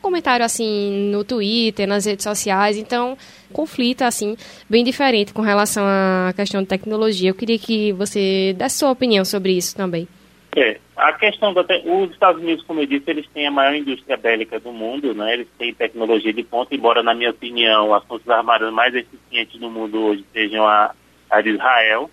comentário 0.00 0.44
assim 0.44 1.10
no 1.10 1.24
Twitter, 1.24 1.86
nas 1.86 2.04
redes 2.06 2.24
sociais, 2.24 2.76
então 2.76 3.16
conflito 3.52 4.02
assim 4.02 4.36
bem 4.68 4.82
diferente 4.84 5.32
com 5.32 5.42
relação 5.42 5.84
à 5.84 6.32
questão 6.34 6.62
de 6.62 6.68
tecnologia. 6.68 7.30
Eu 7.30 7.34
queria 7.34 7.58
que 7.58 7.92
você 7.92 8.54
desse 8.56 8.78
sua 8.78 8.90
opinião 8.90 9.24
sobre 9.24 9.52
isso 9.52 9.76
também. 9.76 10.08
É, 10.54 10.78
a 10.96 11.14
questão 11.14 11.54
da 11.54 11.62
os 11.62 12.10
Estados 12.10 12.42
Unidos, 12.42 12.64
como 12.64 12.80
eu 12.80 12.86
disse, 12.86 13.10
eles 13.10 13.26
têm 13.32 13.46
a 13.46 13.50
maior 13.50 13.74
indústria 13.74 14.18
bélica 14.18 14.60
do 14.60 14.70
mundo, 14.70 15.14
né? 15.14 15.32
Eles 15.32 15.48
têm 15.58 15.72
tecnologia 15.72 16.32
de 16.32 16.42
ponta, 16.42 16.74
embora 16.74 17.02
na 17.02 17.14
minha 17.14 17.30
opinião 17.30 17.94
as 17.94 18.04
forças 18.04 18.28
armadas 18.28 18.72
mais 18.72 18.94
eficientes 18.94 19.58
do 19.58 19.70
mundo 19.70 19.98
hoje 19.98 20.24
sejam 20.32 20.66
a, 20.66 20.94
a 21.30 21.40
de 21.40 21.50
Israel, 21.50 22.10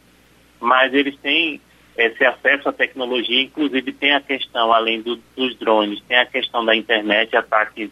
mas 0.59 0.93
eles 0.93 1.17
têm 1.17 1.59
esse 2.05 2.25
acesso 2.25 2.69
à 2.69 2.73
tecnologia, 2.73 3.41
inclusive 3.41 3.91
tem 3.91 4.13
a 4.13 4.21
questão, 4.21 4.71
além 4.71 5.01
do, 5.01 5.17
dos 5.35 5.55
drones, 5.57 6.01
tem 6.07 6.17
a 6.17 6.25
questão 6.25 6.63
da 6.63 6.75
internet, 6.75 7.35
ataques 7.35 7.89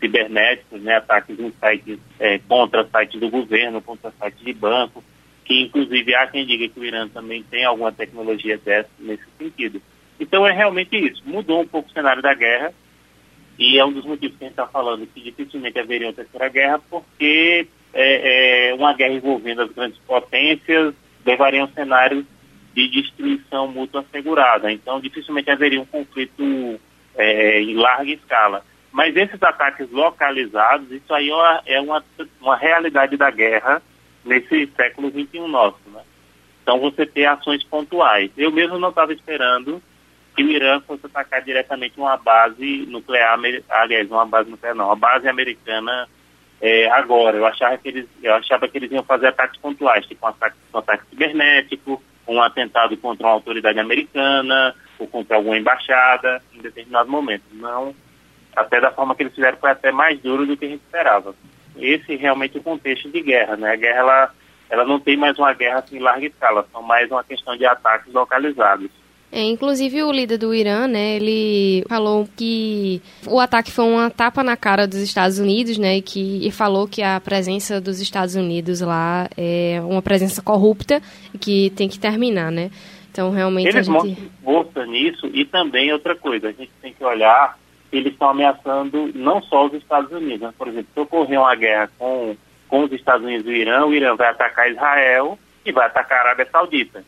cibernéticos, 0.00 0.82
né, 0.82 0.96
ataques 0.96 1.38
em 1.38 1.52
sites 1.52 1.98
é, 2.18 2.38
contra 2.38 2.86
sites 2.86 3.20
do 3.20 3.30
governo, 3.30 3.80
contra 3.80 4.12
sites 4.20 4.44
de 4.44 4.52
banco, 4.52 5.02
que 5.44 5.60
inclusive 5.60 6.14
há 6.14 6.26
quem 6.26 6.44
diga 6.44 6.68
que 6.68 6.80
o 6.80 6.84
Irã 6.84 7.08
também 7.08 7.42
tem 7.42 7.64
alguma 7.64 7.92
tecnologia 7.92 8.58
dessa 8.58 8.90
nesse 8.98 9.24
sentido. 9.38 9.80
Então 10.18 10.46
é 10.46 10.52
realmente 10.52 10.96
isso, 10.96 11.22
mudou 11.24 11.62
um 11.62 11.66
pouco 11.66 11.88
o 11.88 11.92
cenário 11.92 12.22
da 12.22 12.34
guerra, 12.34 12.72
e 13.58 13.78
é 13.78 13.84
um 13.84 13.92
dos 13.92 14.04
motivos 14.04 14.36
que 14.36 14.44
a 14.44 14.48
gente 14.48 14.58
está 14.58 14.66
falando 14.66 15.06
que 15.06 15.20
dificilmente 15.20 15.78
haveria 15.78 16.08
uma 16.08 16.12
terceira 16.12 16.48
guerra, 16.48 16.80
porque 16.90 17.68
é, 17.92 18.70
é, 18.70 18.74
uma 18.74 18.92
guerra 18.94 19.14
envolvendo 19.14 19.62
as 19.62 19.70
grandes 19.70 19.98
potências 20.00 20.92
levaria 21.24 21.62
a 21.62 21.64
um 21.64 21.72
cenário 21.72 22.26
de 22.74 22.88
destruição 22.88 23.68
mútua 23.68 24.00
assegurada. 24.00 24.70
Então, 24.70 25.00
dificilmente 25.00 25.50
haveria 25.50 25.80
um 25.80 25.86
conflito 25.86 26.78
é, 27.16 27.60
em 27.62 27.74
larga 27.74 28.10
escala. 28.10 28.64
Mas 28.92 29.16
esses 29.16 29.42
ataques 29.42 29.90
localizados, 29.90 30.90
isso 30.90 31.12
aí 31.14 31.30
é 31.66 31.80
uma, 31.80 32.04
uma 32.40 32.56
realidade 32.56 33.16
da 33.16 33.30
guerra 33.30 33.80
nesse 34.24 34.66
século 34.76 35.10
XXI 35.10 35.40
nosso. 35.48 35.78
Né? 35.86 36.02
Então, 36.62 36.80
você 36.80 37.06
ter 37.06 37.26
ações 37.26 37.62
pontuais. 37.64 38.30
Eu 38.36 38.50
mesmo 38.50 38.78
não 38.78 38.90
estava 38.90 39.12
esperando 39.12 39.80
que 40.34 40.42
o 40.42 40.50
Irã 40.50 40.80
fosse 40.80 41.06
atacar 41.06 41.42
diretamente 41.42 41.98
uma 41.98 42.16
base 42.16 42.86
nuclear, 42.86 43.38
aliás, 43.68 44.10
uma 44.10 44.26
base 44.26 44.50
nuclear 44.50 44.74
não, 44.74 44.86
uma 44.86 44.96
base 44.96 45.28
americana 45.28 46.08
é, 46.60 46.90
agora. 46.90 47.36
Eu 47.36 47.46
achava, 47.46 47.78
que 47.78 47.88
eles, 47.88 48.06
eu 48.22 48.34
achava 48.34 48.66
que 48.68 48.76
eles 48.78 48.90
iam 48.90 49.04
fazer 49.04 49.28
ataques 49.28 49.60
pontuais, 49.60 50.06
tipo 50.06 50.26
um 50.26 50.30
ataque, 50.30 50.56
um 50.72 50.78
ataque 50.78 51.04
cibernético, 51.08 52.02
um 52.26 52.40
atentado 52.42 52.96
contra 52.96 53.26
uma 53.26 53.32
autoridade 53.32 53.78
americana 53.78 54.74
ou 54.98 55.06
contra 55.06 55.36
alguma 55.36 55.58
embaixada 55.58 56.42
em 56.54 56.60
determinado 56.60 57.10
momento. 57.10 57.44
Não, 57.52 57.94
até 58.54 58.80
da 58.80 58.90
forma 58.90 59.14
que 59.14 59.22
eles 59.22 59.34
fizeram 59.34 59.58
foi 59.58 59.70
até 59.70 59.90
mais 59.92 60.18
duro 60.20 60.46
do 60.46 60.56
que 60.56 60.64
a 60.64 60.68
gente 60.68 60.82
esperava. 60.82 61.34
Esse 61.76 62.14
é 62.14 62.16
realmente 62.16 62.58
o 62.58 62.62
contexto 62.62 63.10
de 63.10 63.20
guerra, 63.20 63.56
né? 63.56 63.72
A 63.72 63.76
guerra 63.76 63.98
ela, 63.98 64.34
ela 64.70 64.84
não 64.84 65.00
tem 65.00 65.16
mais 65.16 65.38
uma 65.38 65.52
guerra 65.52 65.80
assim, 65.80 65.96
em 65.96 66.00
larga 66.00 66.26
escala, 66.26 66.66
são 66.70 66.82
mais 66.82 67.10
uma 67.10 67.24
questão 67.24 67.56
de 67.56 67.66
ataques 67.66 68.12
localizados. 68.12 68.90
É, 69.36 69.42
inclusive 69.42 70.00
o 70.00 70.12
líder 70.12 70.38
do 70.38 70.54
Irã, 70.54 70.86
né, 70.86 71.16
ele 71.16 71.84
falou 71.88 72.28
que 72.36 73.02
o 73.26 73.40
ataque 73.40 73.72
foi 73.72 73.84
uma 73.84 74.08
tapa 74.08 74.44
na 74.44 74.56
cara 74.56 74.86
dos 74.86 75.00
Estados 75.00 75.40
Unidos, 75.40 75.76
né, 75.76 75.96
e 75.96 76.02
que 76.02 76.46
e 76.46 76.52
falou 76.52 76.86
que 76.86 77.02
a 77.02 77.18
presença 77.18 77.80
dos 77.80 78.00
Estados 78.00 78.36
Unidos 78.36 78.80
lá 78.80 79.28
é 79.36 79.80
uma 79.82 80.00
presença 80.00 80.40
corrupta 80.40 81.02
e 81.34 81.38
que 81.38 81.70
tem 81.70 81.88
que 81.88 81.98
terminar, 81.98 82.52
né? 82.52 82.70
Então 83.10 83.32
realmente 83.32 83.70
eles 83.70 83.88
a 83.88 83.92
gente 83.92 84.30
mostram 84.40 84.86
nisso 84.86 85.28
e 85.34 85.44
também 85.44 85.92
outra 85.92 86.14
coisa, 86.14 86.50
a 86.50 86.52
gente 86.52 86.70
tem 86.80 86.94
que 86.94 87.02
olhar 87.04 87.58
eles 87.90 88.12
estão 88.12 88.30
ameaçando 88.30 89.10
não 89.16 89.42
só 89.42 89.66
os 89.66 89.74
Estados 89.74 90.12
Unidos, 90.12 90.42
mas, 90.42 90.54
por 90.54 90.68
exemplo, 90.68 90.86
se 90.94 91.00
ocorrer 91.00 91.40
uma 91.40 91.56
guerra 91.56 91.90
com 91.98 92.36
com 92.68 92.84
os 92.84 92.92
Estados 92.92 93.26
Unidos 93.26 93.46
e 93.46 93.50
o 93.50 93.56
Irã, 93.56 93.84
o 93.84 93.92
Irã 93.92 94.14
vai 94.14 94.28
atacar 94.28 94.70
Israel 94.70 95.36
e 95.66 95.72
vai 95.72 95.86
atacar 95.86 96.18
a 96.18 96.22
Arábia 96.22 96.48
Saudita. 96.52 97.04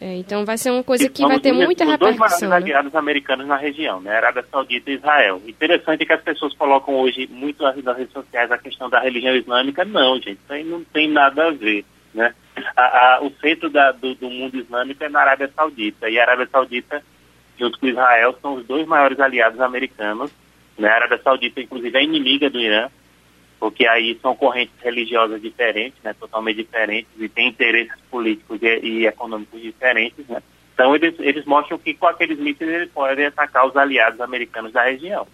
É, 0.00 0.16
então 0.16 0.46
vai 0.46 0.56
ser 0.56 0.70
uma 0.70 0.82
coisa 0.82 1.06
que 1.10 1.20
vai 1.22 1.38
ter 1.38 1.52
muita 1.52 1.84
repercussão. 1.84 2.08
Os 2.08 2.16
dois 2.16 2.16
maiores 2.16 2.48
né? 2.48 2.56
aliados 2.56 2.94
americanos 2.94 3.46
na 3.46 3.56
região, 3.56 4.00
né? 4.00 4.16
Arábia 4.16 4.44
Saudita 4.50 4.90
e 4.90 4.94
Israel. 4.94 5.42
Interessante 5.46 6.06
que 6.06 6.12
as 6.12 6.22
pessoas 6.22 6.54
colocam 6.54 6.94
hoje 6.94 7.28
muito 7.30 7.62
nas 7.62 7.76
redes 7.76 8.12
sociais 8.12 8.50
a 8.50 8.56
questão 8.56 8.88
da 8.88 8.98
religião 9.00 9.36
islâmica. 9.36 9.84
Não, 9.84 10.16
gente, 10.16 10.38
isso 10.42 10.52
aí 10.52 10.64
não 10.64 10.82
tem 10.84 11.06
nada 11.06 11.48
a 11.48 11.50
ver, 11.50 11.84
né? 12.14 12.34
A, 12.74 13.16
a, 13.16 13.22
o 13.22 13.30
centro 13.42 13.68
da, 13.68 13.92
do, 13.92 14.14
do, 14.14 14.30
mundo 14.30 14.56
islâmico 14.56 15.04
é 15.04 15.08
na 15.10 15.20
Arábia 15.20 15.50
Saudita. 15.54 16.08
E 16.08 16.18
a 16.18 16.22
Arábia 16.22 16.48
Saudita, 16.50 17.02
junto 17.58 17.78
com 17.78 17.86
Israel, 17.86 18.34
são 18.40 18.54
os 18.54 18.66
dois 18.66 18.86
maiores 18.86 19.20
aliados 19.20 19.60
americanos. 19.60 20.30
Né? 20.78 20.88
A 20.88 20.94
Arábia 20.94 21.20
Saudita, 21.22 21.60
inclusive, 21.60 21.98
é 21.98 22.02
inimiga 22.02 22.48
do 22.48 22.58
Irã 22.58 22.88
porque 23.60 23.86
aí 23.86 24.18
são 24.22 24.34
correntes 24.34 24.74
religiosas 24.82 25.40
diferentes, 25.40 26.02
né, 26.02 26.14
totalmente 26.18 26.56
diferentes, 26.56 27.10
e 27.18 27.28
têm 27.28 27.48
interesses 27.48 27.94
políticos 28.10 28.58
e, 28.62 28.78
e 28.82 29.06
econômicos 29.06 29.60
diferentes, 29.60 30.26
né? 30.26 30.42
Então 30.72 30.96
eles, 30.96 31.14
eles 31.20 31.44
mostram 31.44 31.78
que 31.78 31.92
com 31.92 32.06
aqueles 32.06 32.38
mísseis 32.38 32.70
eles 32.70 32.90
podem 32.90 33.26
atacar 33.26 33.68
os 33.68 33.76
aliados 33.76 34.18
americanos 34.18 34.72
da 34.72 34.82
região. 34.82 35.26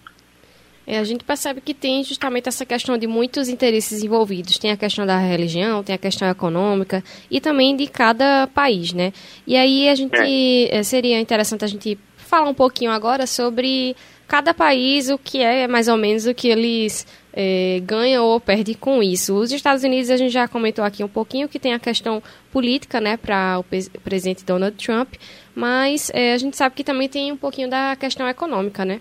É, 0.85 0.99
a 0.99 1.03
gente 1.03 1.23
percebe 1.23 1.61
que 1.61 1.73
tem 1.73 2.03
justamente 2.03 2.47
essa 2.47 2.65
questão 2.65 2.97
de 2.97 3.07
muitos 3.07 3.47
interesses 3.49 4.03
envolvidos. 4.03 4.57
Tem 4.57 4.71
a 4.71 4.77
questão 4.77 5.05
da 5.05 5.17
religião, 5.17 5.83
tem 5.83 5.95
a 5.95 5.97
questão 5.97 6.29
econômica 6.29 7.03
e 7.31 7.41
também 7.41 7.75
de 7.75 7.87
cada 7.87 8.47
país, 8.47 8.93
né? 8.93 9.11
E 9.45 9.55
aí 9.55 9.89
a 9.89 9.95
gente 9.95 10.15
é. 10.15 10.77
Eh, 10.77 10.83
seria 10.83 11.19
interessante 11.19 11.65
a 11.65 11.67
gente 11.67 11.97
falar 12.15 12.49
um 12.49 12.53
pouquinho 12.53 12.91
agora 12.91 13.27
sobre 13.27 13.95
cada 14.27 14.53
país, 14.53 15.09
o 15.09 15.17
que 15.17 15.41
é 15.41 15.67
mais 15.67 15.87
ou 15.87 15.97
menos 15.97 16.25
o 16.25 16.33
que 16.33 16.49
eles 16.49 17.05
é, 17.39 17.79
ganha 17.83 18.19
ou 18.23 18.39
perde 18.41 18.73
com 18.73 19.03
isso. 19.03 19.35
Os 19.35 19.51
Estados 19.51 19.83
Unidos, 19.83 20.09
a 20.09 20.17
gente 20.17 20.31
já 20.31 20.47
comentou 20.47 20.83
aqui 20.83 21.03
um 21.03 21.07
pouquinho 21.07 21.47
que 21.47 21.59
tem 21.59 21.71
a 21.71 21.79
questão 21.79 22.21
política, 22.51 22.99
né, 22.99 23.15
para 23.15 23.59
o 23.59 23.63
presidente 24.01 24.43
Donald 24.43 24.75
Trump, 24.83 25.13
mas 25.53 26.09
é, 26.15 26.33
a 26.33 26.37
gente 26.39 26.57
sabe 26.57 26.73
que 26.75 26.83
também 26.83 27.07
tem 27.07 27.31
um 27.31 27.37
pouquinho 27.37 27.69
da 27.69 27.95
questão 27.95 28.27
econômica, 28.27 28.83
né? 28.83 28.99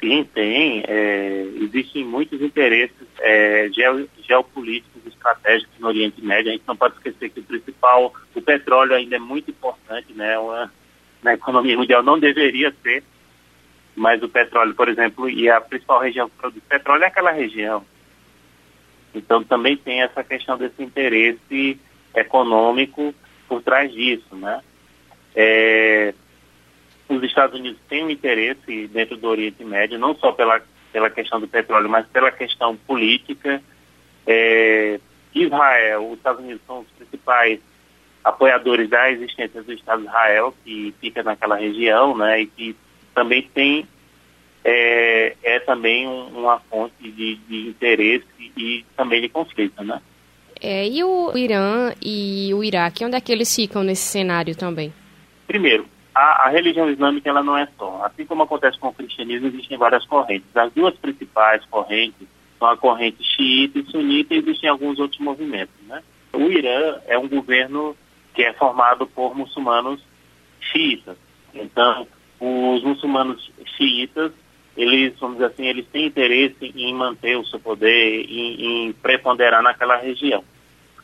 Sim, 0.00 0.28
tem. 0.34 0.84
É, 0.86 1.46
existem 1.62 2.04
muitos 2.04 2.42
interesses 2.42 3.08
é, 3.20 3.70
geopolíticos 3.72 5.06
estratégicos 5.06 5.74
no 5.80 5.88
Oriente 5.88 6.22
Médio. 6.22 6.50
A 6.50 6.52
gente 6.52 6.68
não 6.68 6.76
pode 6.76 6.94
esquecer 6.96 7.30
que 7.30 7.40
o 7.40 7.42
principal, 7.42 8.12
o 8.34 8.42
petróleo 8.42 8.94
ainda 8.94 9.16
é 9.16 9.18
muito 9.18 9.50
importante, 9.50 10.12
né? 10.12 10.38
Uma, 10.38 10.70
na 11.22 11.34
economia 11.34 11.76
mundial 11.76 12.02
não 12.02 12.18
deveria 12.18 12.72
ser, 12.82 13.02
mas 13.98 14.22
o 14.22 14.28
petróleo, 14.28 14.74
por 14.74 14.88
exemplo, 14.88 15.28
e 15.28 15.50
a 15.50 15.60
principal 15.60 16.00
região 16.00 16.28
que 16.28 16.36
produz 16.36 16.62
petróleo 16.68 17.04
é 17.04 17.06
aquela 17.06 17.30
região. 17.30 17.84
Então 19.14 19.42
também 19.42 19.76
tem 19.76 20.02
essa 20.02 20.22
questão 20.22 20.56
desse 20.56 20.82
interesse 20.82 21.78
econômico 22.14 23.14
por 23.48 23.62
trás 23.62 23.92
disso, 23.92 24.36
né? 24.36 24.60
É, 25.34 26.14
os 27.08 27.22
Estados 27.22 27.58
Unidos 27.58 27.80
têm 27.88 28.04
um 28.04 28.10
interesse 28.10 28.86
dentro 28.88 29.16
do 29.16 29.28
Oriente 29.28 29.64
Médio, 29.64 29.98
não 29.98 30.14
só 30.16 30.32
pela, 30.32 30.60
pela 30.92 31.10
questão 31.10 31.40
do 31.40 31.48
petróleo, 31.48 31.88
mas 31.88 32.06
pela 32.06 32.30
questão 32.30 32.76
política. 32.76 33.62
É, 34.26 35.00
Israel, 35.34 36.10
os 36.10 36.18
Estados 36.18 36.42
Unidos 36.42 36.62
são 36.66 36.80
os 36.80 36.88
principais 36.98 37.60
apoiadores 38.22 38.90
da 38.90 39.10
existência 39.10 39.62
do 39.62 39.72
Estado 39.72 40.02
de 40.02 40.08
Israel, 40.08 40.54
que 40.64 40.94
fica 41.00 41.22
naquela 41.22 41.56
região, 41.56 42.16
né, 42.16 42.42
e 42.42 42.46
que 42.46 42.76
também 43.18 43.42
tem 43.52 43.84
é, 44.64 45.36
é 45.42 45.60
também 45.60 46.06
um, 46.06 46.26
uma 46.38 46.60
fonte 46.60 47.10
de, 47.10 47.34
de, 47.34 47.68
interesse 47.68 48.26
e 48.56 48.84
também 48.96 49.20
de 49.20 49.28
conflito, 49.28 49.82
né? 49.82 50.00
É, 50.60 50.86
e 50.88 51.02
o 51.02 51.36
Irã 51.36 51.92
e 52.00 52.52
o 52.54 52.62
Iraque, 52.62 53.04
onde 53.04 53.16
é 53.16 53.20
que 53.20 53.32
eles 53.32 53.54
ficam 53.54 53.82
nesse 53.82 54.02
cenário 54.02 54.56
também? 54.56 54.92
Primeiro, 55.48 55.86
a, 56.14 56.46
a, 56.46 56.48
religião 56.48 56.88
islâmica 56.90 57.28
ela 57.28 57.42
não 57.42 57.56
é 57.56 57.66
só. 57.76 58.04
Assim 58.04 58.24
como 58.24 58.44
acontece 58.44 58.78
com 58.78 58.88
o 58.88 58.94
cristianismo, 58.94 59.48
existem 59.48 59.76
várias 59.76 60.04
correntes. 60.06 60.56
As 60.56 60.72
duas 60.72 60.94
principais 60.96 61.64
correntes 61.66 62.26
são 62.58 62.68
a 62.68 62.76
corrente 62.76 63.22
xiita 63.22 63.80
e 63.80 63.84
sunita 63.86 64.34
e 64.34 64.38
existem 64.38 64.68
alguns 64.68 64.98
outros 64.98 65.20
movimentos, 65.20 65.74
né? 65.86 66.02
O 66.32 66.42
Irã 66.42 66.98
é 67.06 67.18
um 67.18 67.28
governo 67.28 67.96
que 68.34 68.42
é 68.42 68.52
formado 68.52 69.06
por 69.06 69.36
muçulmanos 69.36 70.00
xiitas. 70.60 71.16
Então, 71.54 72.06
os 72.40 72.82
muçulmanos 72.82 73.50
xiitas, 73.76 74.32
eles, 74.76 75.18
vamos 75.18 75.38
dizer 75.38 75.46
assim, 75.46 75.66
eles 75.66 75.86
têm 75.88 76.06
interesse 76.06 76.72
em 76.76 76.94
manter 76.94 77.36
o 77.36 77.44
seu 77.44 77.58
poder, 77.58 78.24
em, 78.28 78.86
em 78.86 78.92
preponderar 78.92 79.62
naquela 79.62 79.96
região. 79.96 80.44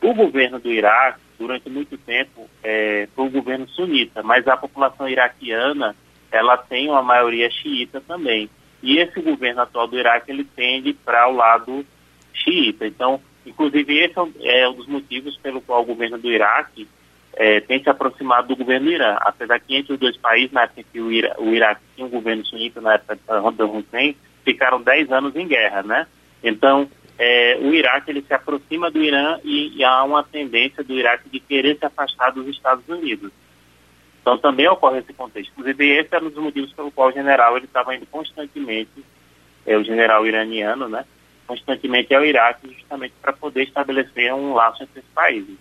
O 0.01 0.13
governo 0.13 0.59
do 0.59 0.71
Iraque, 0.71 1.19
durante 1.37 1.69
muito 1.69 1.97
tempo, 1.97 2.49
é, 2.63 3.07
foi 3.13 3.25
um 3.25 3.29
governo 3.29 3.67
sunita, 3.67 4.23
mas 4.23 4.47
a 4.47 4.55
população 4.55 5.09
iraquiana, 5.09 5.95
ela 6.31 6.57
tem 6.57 6.89
uma 6.89 7.01
maioria 7.01 7.49
xiita 7.49 7.99
também. 7.99 8.49
E 8.81 8.97
esse 8.97 9.19
governo 9.19 9.61
atual 9.61 9.87
do 9.87 9.97
Iraque, 9.97 10.31
ele 10.31 10.43
tende 10.43 10.93
para 10.93 11.27
o 11.27 11.35
lado 11.35 11.85
xiita. 12.33 12.85
Então, 12.87 13.19
inclusive, 13.45 13.97
esse 13.97 14.13
é 14.41 14.69
um 14.69 14.73
dos 14.73 14.87
motivos 14.87 15.35
pelo 15.37 15.59
qual 15.59 15.81
o 15.81 15.85
governo 15.85 16.17
do 16.17 16.31
Iraque 16.31 16.87
é, 17.35 17.59
tem 17.59 17.81
se 17.81 17.89
aproximado 17.89 18.47
do 18.47 18.55
governo 18.55 18.87
do 18.87 18.91
Irã. 18.91 19.17
Apesar 19.21 19.59
que 19.59 19.75
entre 19.75 19.93
os 19.93 19.99
dois 19.99 20.17
países, 20.17 20.51
na 20.51 20.63
época 20.63 20.83
que 20.91 20.99
o, 20.99 21.11
Ira, 21.11 21.35
o 21.37 21.49
Iraque 21.49 21.81
tinha 21.95 22.07
um 22.07 22.09
governo 22.09 22.45
sunita, 22.45 22.79
na 22.79 22.93
época 22.93 23.15
de 23.15 23.21
Saddam 23.23 23.77
Hussein, 23.77 24.15
ficaram 24.43 24.81
10 24.81 25.11
anos 25.11 25.35
em 25.35 25.47
guerra, 25.47 25.83
né? 25.83 26.07
Então, 26.43 26.89
é, 27.17 27.57
o 27.61 27.73
Iraque 27.73 28.11
ele 28.11 28.21
se 28.21 28.33
aproxima 28.33 28.91
do 28.91 29.01
Irã 29.01 29.39
e, 29.43 29.77
e, 29.77 29.83
há 29.83 30.03
uma 30.03 30.23
tendência 30.23 30.83
do 30.83 30.93
Iraque 30.93 31.29
de 31.29 31.39
querer 31.39 31.77
se 31.77 31.85
afastar 31.85 32.31
dos 32.31 32.47
Estados 32.47 32.87
Unidos. 32.87 33.31
Então 34.21 34.37
também 34.37 34.67
ocorre 34.67 34.99
esse 34.99 35.13
contexto. 35.13 35.51
Inclusive 35.51 35.87
esse 35.87 36.09
era 36.13 36.25
um 36.25 36.29
dos 36.29 36.43
motivos 36.43 36.73
pelo 36.73 36.91
qual 36.91 37.09
o 37.09 37.13
general 37.13 37.55
ele 37.55 37.65
estava 37.65 37.95
indo 37.95 38.05
constantemente, 38.07 39.05
é, 39.65 39.77
o 39.77 39.83
general 39.83 40.25
iraniano, 40.25 40.89
né, 40.89 41.05
constantemente 41.47 42.13
ao 42.13 42.25
Iraque 42.25 42.73
justamente 42.73 43.13
para 43.21 43.31
poder 43.31 43.63
estabelecer 43.63 44.33
um 44.33 44.53
laço 44.53 44.83
entre 44.83 44.99
esses 44.99 45.11
países. 45.11 45.55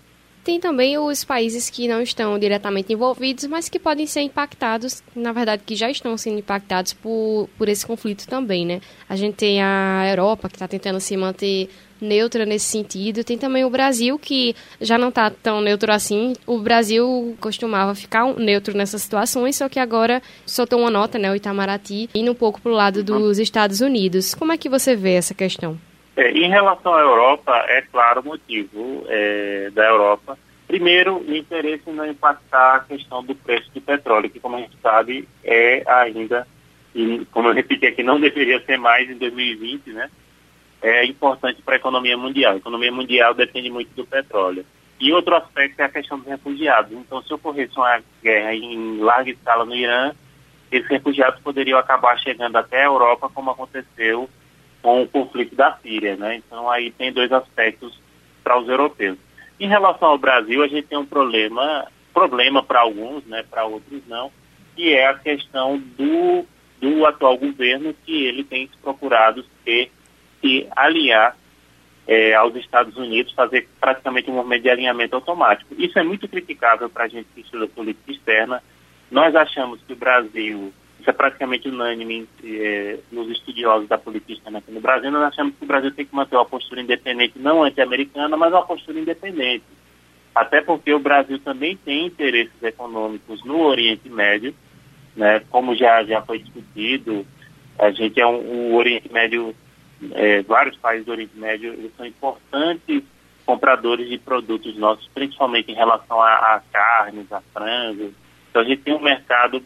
Tem 0.45 0.61
também 0.61 0.99
os 0.99 1.25
países 1.25 1.71
que 1.71 1.89
não 1.89 2.03
estão 2.03 2.39
diretamente 2.39 2.93
envolvidos, 2.93 3.47
mas 3.47 3.71
que 3.71 3.79
podem 3.79 4.07
ser 4.07 4.21
impactados, 4.21 5.03
na 5.17 5.33
verdade, 5.33 5.63
que 5.65 5.75
já 5.75 5.91
estão 5.91 6.19
sendo 6.19 6.39
impactados 6.39 6.93
por, 6.93 7.49
por 7.57 7.67
esse 7.67 7.87
conflito 7.87 8.29
também, 8.29 8.67
né? 8.67 8.83
A 9.09 9.17
gente 9.17 9.37
tem 9.37 9.63
a 9.63 10.05
Europa, 10.07 10.51
que 10.51 10.57
está 10.57 10.69
tentando 10.69 11.01
se 11.01 11.17
manter 11.17 11.71
neutra 11.99 12.45
nesse 12.45 12.67
sentido. 12.67 13.25
Tem 13.25 13.39
também 13.39 13.65
o 13.65 13.71
Brasil, 13.71 14.19
que 14.19 14.55
já 14.83 14.99
não 14.99 15.09
está 15.09 15.31
tão 15.31 15.63
neutro 15.63 15.91
assim. 15.91 16.35
O 16.47 16.59
Brasil 16.59 17.35
costumava 17.41 17.95
ficar 17.95 18.35
neutro 18.35 18.77
nessas 18.77 19.01
situações, 19.01 19.57
só 19.57 19.67
que 19.67 19.79
agora 19.79 20.23
soltou 20.45 20.81
uma 20.81 20.91
nota, 20.91 21.19
né, 21.19 21.33
o 21.33 21.35
Itamaraty, 21.35 22.11
indo 22.15 22.33
um 22.33 22.35
pouco 22.35 22.61
para 22.61 22.71
o 22.71 22.75
lado 22.75 23.03
dos 23.03 23.39
Estados 23.39 23.81
Unidos. 23.81 24.35
Como 24.35 24.53
é 24.53 24.59
que 24.59 24.69
você 24.69 24.95
vê 24.95 25.15
essa 25.15 25.33
questão? 25.33 25.79
É, 26.16 26.30
em 26.30 26.49
relação 26.49 26.94
à 26.94 27.00
Europa, 27.00 27.52
é 27.68 27.83
claro 27.83 28.21
o 28.21 28.26
motivo 28.26 29.04
é, 29.09 29.71
da 29.71 29.85
Europa. 29.85 30.38
Primeiro, 30.66 31.18
o 31.18 31.37
interesse 31.37 31.83
em 31.88 31.92
não 31.92 32.06
impactar 32.06 32.76
a 32.76 32.80
questão 32.80 33.23
do 33.23 33.35
preço 33.35 33.71
do 33.75 33.80
petróleo, 33.80 34.30
que, 34.30 34.40
como 34.40 34.56
a 34.56 34.61
gente 34.61 34.76
sabe, 34.80 35.28
é 35.42 35.83
ainda, 35.87 36.47
e 36.94 37.26
como 37.33 37.49
eu 37.49 37.52
repeti 37.52 37.87
aqui, 37.87 38.02
não 38.02 38.18
deveria 38.21 38.62
ser 38.64 38.78
mais 38.78 39.11
em 39.11 39.18
2020, 39.18 39.90
né? 39.90 40.11
É 40.80 41.04
importante 41.04 41.62
para 41.62 41.75
a 41.75 41.78
economia 41.78 42.16
mundial. 42.16 42.54
A 42.54 42.59
economia 42.59 42.92
mundial 42.92 43.35
depende 43.35 43.71
muito 43.71 43.94
do 43.94 44.06
petróleo. 44.06 44.64
E 45.00 45.12
outro 45.12 45.35
aspecto 45.35 45.80
é 45.80 45.85
a 45.85 45.88
questão 45.88 46.18
dos 46.18 46.28
refugiados. 46.28 46.92
Então, 46.92 47.23
se 47.23 47.33
ocorresse 47.33 47.76
uma 47.76 48.00
guerra 48.23 48.54
em 48.54 48.99
larga 48.99 49.30
escala 49.30 49.64
no 49.64 49.75
Irã, 49.75 50.12
esses 50.71 50.88
refugiados 50.88 51.40
poderiam 51.40 51.78
acabar 51.78 52.18
chegando 52.18 52.56
até 52.56 52.83
a 52.83 52.87
Europa, 52.87 53.30
como 53.33 53.50
aconteceu 53.50 54.28
com 54.85 55.00
o 55.00 55.09
conflito 55.09 55.57
da 55.57 55.79
Síria, 55.79 56.14
né? 56.14 56.37
Então 56.37 56.71
aí 56.71 56.91
tem 56.91 57.11
dois 57.11 57.33
aspectos 57.33 57.99
para 58.45 58.61
os 58.61 58.69
europeus. 58.69 59.17
Em 59.59 59.67
relação 59.67 60.09
ao 60.09 60.19
Brasil, 60.19 60.62
a 60.62 60.69
gente 60.69 60.87
tem 60.87 60.99
um 60.99 61.07
problema, 61.07 61.87
problema 62.12 62.62
para 62.62 62.83
alguns, 62.83 63.25
né? 63.25 63.43
Para 63.50 63.64
outros 63.64 64.03
não, 64.07 64.31
que 64.76 64.93
é 64.93 65.07
a 65.07 65.14
questão 65.14 65.79
do, 65.79 66.45
do 66.83 67.07
atual 67.07 67.38
governo 67.38 67.95
que 68.05 68.26
ele 68.26 68.45
tem 68.45 68.69
procurado 68.83 69.43
se, 69.64 69.90
se 70.42 70.68
alinhar 70.77 71.35
é, 72.07 72.35
aos 72.35 72.55
Estados 72.55 72.94
Unidos, 72.99 73.33
fazer 73.33 73.66
praticamente 73.81 74.31
um 74.31 74.35
movimento 74.35 74.64
de 74.64 74.68
alinhamento 74.68 75.16
automático. 75.16 75.75
Isso 75.79 75.99
é 75.99 76.03
muito 76.03 76.29
criticável 76.29 76.90
para 76.90 77.05
a 77.05 77.09
gente 77.09 77.27
que 77.35 77.40
estuda 77.40 77.66
política 77.66 78.12
externa. 78.12 78.62
Nós 79.11 79.35
achamos 79.35 79.81
que 79.87 79.94
o 79.94 79.97
Brasil 79.97 80.75
isso 81.05 81.11
é 81.11 81.12
praticamente 81.12 81.69
unânime 81.69 82.27
é, 82.43 82.99
nos 83.12 83.31
estudiosos 83.31 83.87
da 83.87 83.99
política 83.99 84.33
externa 84.33 84.59
aqui 84.59 84.73
no 84.73 84.81
Brasil, 84.81 85.11
nós 85.11 85.25
achamos 85.25 85.55
que 85.55 85.62
o 85.62 85.69
Brasil 85.69 85.90
tem 85.93 86.07
que 86.07 86.14
manter 86.14 86.35
uma 86.35 86.47
postura 86.47 86.81
independente, 86.81 87.38
não 87.38 87.62
anti-americana, 87.62 88.35
mas 88.38 88.51
uma 88.51 88.64
postura 88.64 88.99
independente. 88.99 89.64
Até 90.35 90.62
porque 90.62 90.95
o 90.95 90.99
Brasil 90.99 91.38
também 91.38 91.77
tem 91.77 92.07
interesses 92.07 92.62
econômicos 92.62 93.45
no 93.45 93.61
Oriente 93.67 94.09
Médio, 94.09 94.55
né, 95.14 95.43
como 95.51 95.77
já, 95.77 96.03
já 96.05 96.23
foi 96.23 96.38
discutido, 96.38 97.27
a 97.79 97.90
gente 97.90 98.19
é 98.19 98.27
um, 98.27 98.73
o 98.73 98.75
Oriente 98.75 99.12
Médio, 99.12 99.55
é, 100.12 100.40
vários 100.40 100.77
países 100.79 101.05
do 101.05 101.12
Oriente 101.12 101.37
Médio, 101.37 101.93
são 101.99 102.07
importantes 102.07 103.03
compradores 103.45 104.09
de 104.09 104.17
produtos 104.17 104.75
nossos, 104.79 105.07
principalmente 105.09 105.71
em 105.71 105.75
relação 105.75 106.19
a, 106.19 106.33
a 106.33 106.62
carnes, 106.73 107.31
a 107.31 107.43
frangos. 107.53 108.12
Então 108.49 108.62
a 108.62 108.64
gente 108.64 108.81
tem 108.81 108.95
um 108.95 109.03
mercado 109.03 109.62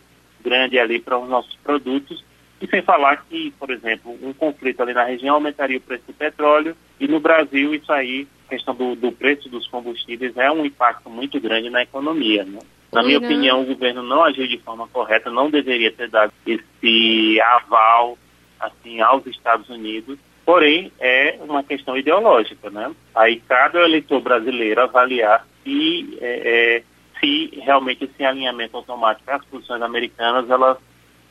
grande 0.48 0.78
ali 0.78 0.98
para 0.98 1.18
os 1.18 1.28
nossos 1.28 1.54
produtos. 1.56 2.24
E 2.60 2.66
sem 2.66 2.82
falar 2.82 3.24
que, 3.28 3.52
por 3.58 3.70
exemplo, 3.70 4.16
um 4.22 4.32
conflito 4.32 4.82
ali 4.82 4.92
na 4.92 5.04
região 5.04 5.36
aumentaria 5.36 5.78
o 5.78 5.80
preço 5.80 6.04
do 6.08 6.12
petróleo 6.12 6.76
e 6.98 7.06
no 7.06 7.20
Brasil 7.20 7.74
isso 7.74 7.92
aí, 7.92 8.26
a 8.46 8.50
questão 8.50 8.74
do, 8.74 8.96
do 8.96 9.12
preço 9.12 9.48
dos 9.48 9.68
combustíveis 9.68 10.36
é 10.36 10.50
um 10.50 10.64
impacto 10.64 11.08
muito 11.08 11.40
grande 11.40 11.70
na 11.70 11.82
economia. 11.82 12.44
Né? 12.44 12.58
Na 12.92 13.02
minha 13.02 13.18
opinião, 13.18 13.62
o 13.62 13.66
governo 13.66 14.02
não 14.02 14.24
agiu 14.24 14.46
de 14.48 14.58
forma 14.58 14.88
correta, 14.88 15.30
não 15.30 15.50
deveria 15.50 15.92
ter 15.92 16.08
dado 16.08 16.32
esse 16.46 17.40
aval 17.40 18.18
assim 18.58 19.00
aos 19.00 19.24
Estados 19.26 19.68
Unidos. 19.68 20.18
Porém, 20.44 20.90
é 20.98 21.38
uma 21.42 21.62
questão 21.62 21.96
ideológica, 21.96 22.70
né? 22.70 22.90
Aí 23.14 23.42
cada 23.46 23.80
eleitor 23.80 24.20
brasileiro 24.20 24.80
avaliar 24.80 25.46
se 25.62 26.16
é, 26.22 26.78
é 26.78 26.82
se 27.20 27.50
realmente 27.62 28.04
esse 28.04 28.24
alinhamento 28.24 28.76
automático 28.76 29.30
às 29.30 29.44
posições 29.44 29.82
americanas 29.82 30.48
elas 30.50 30.78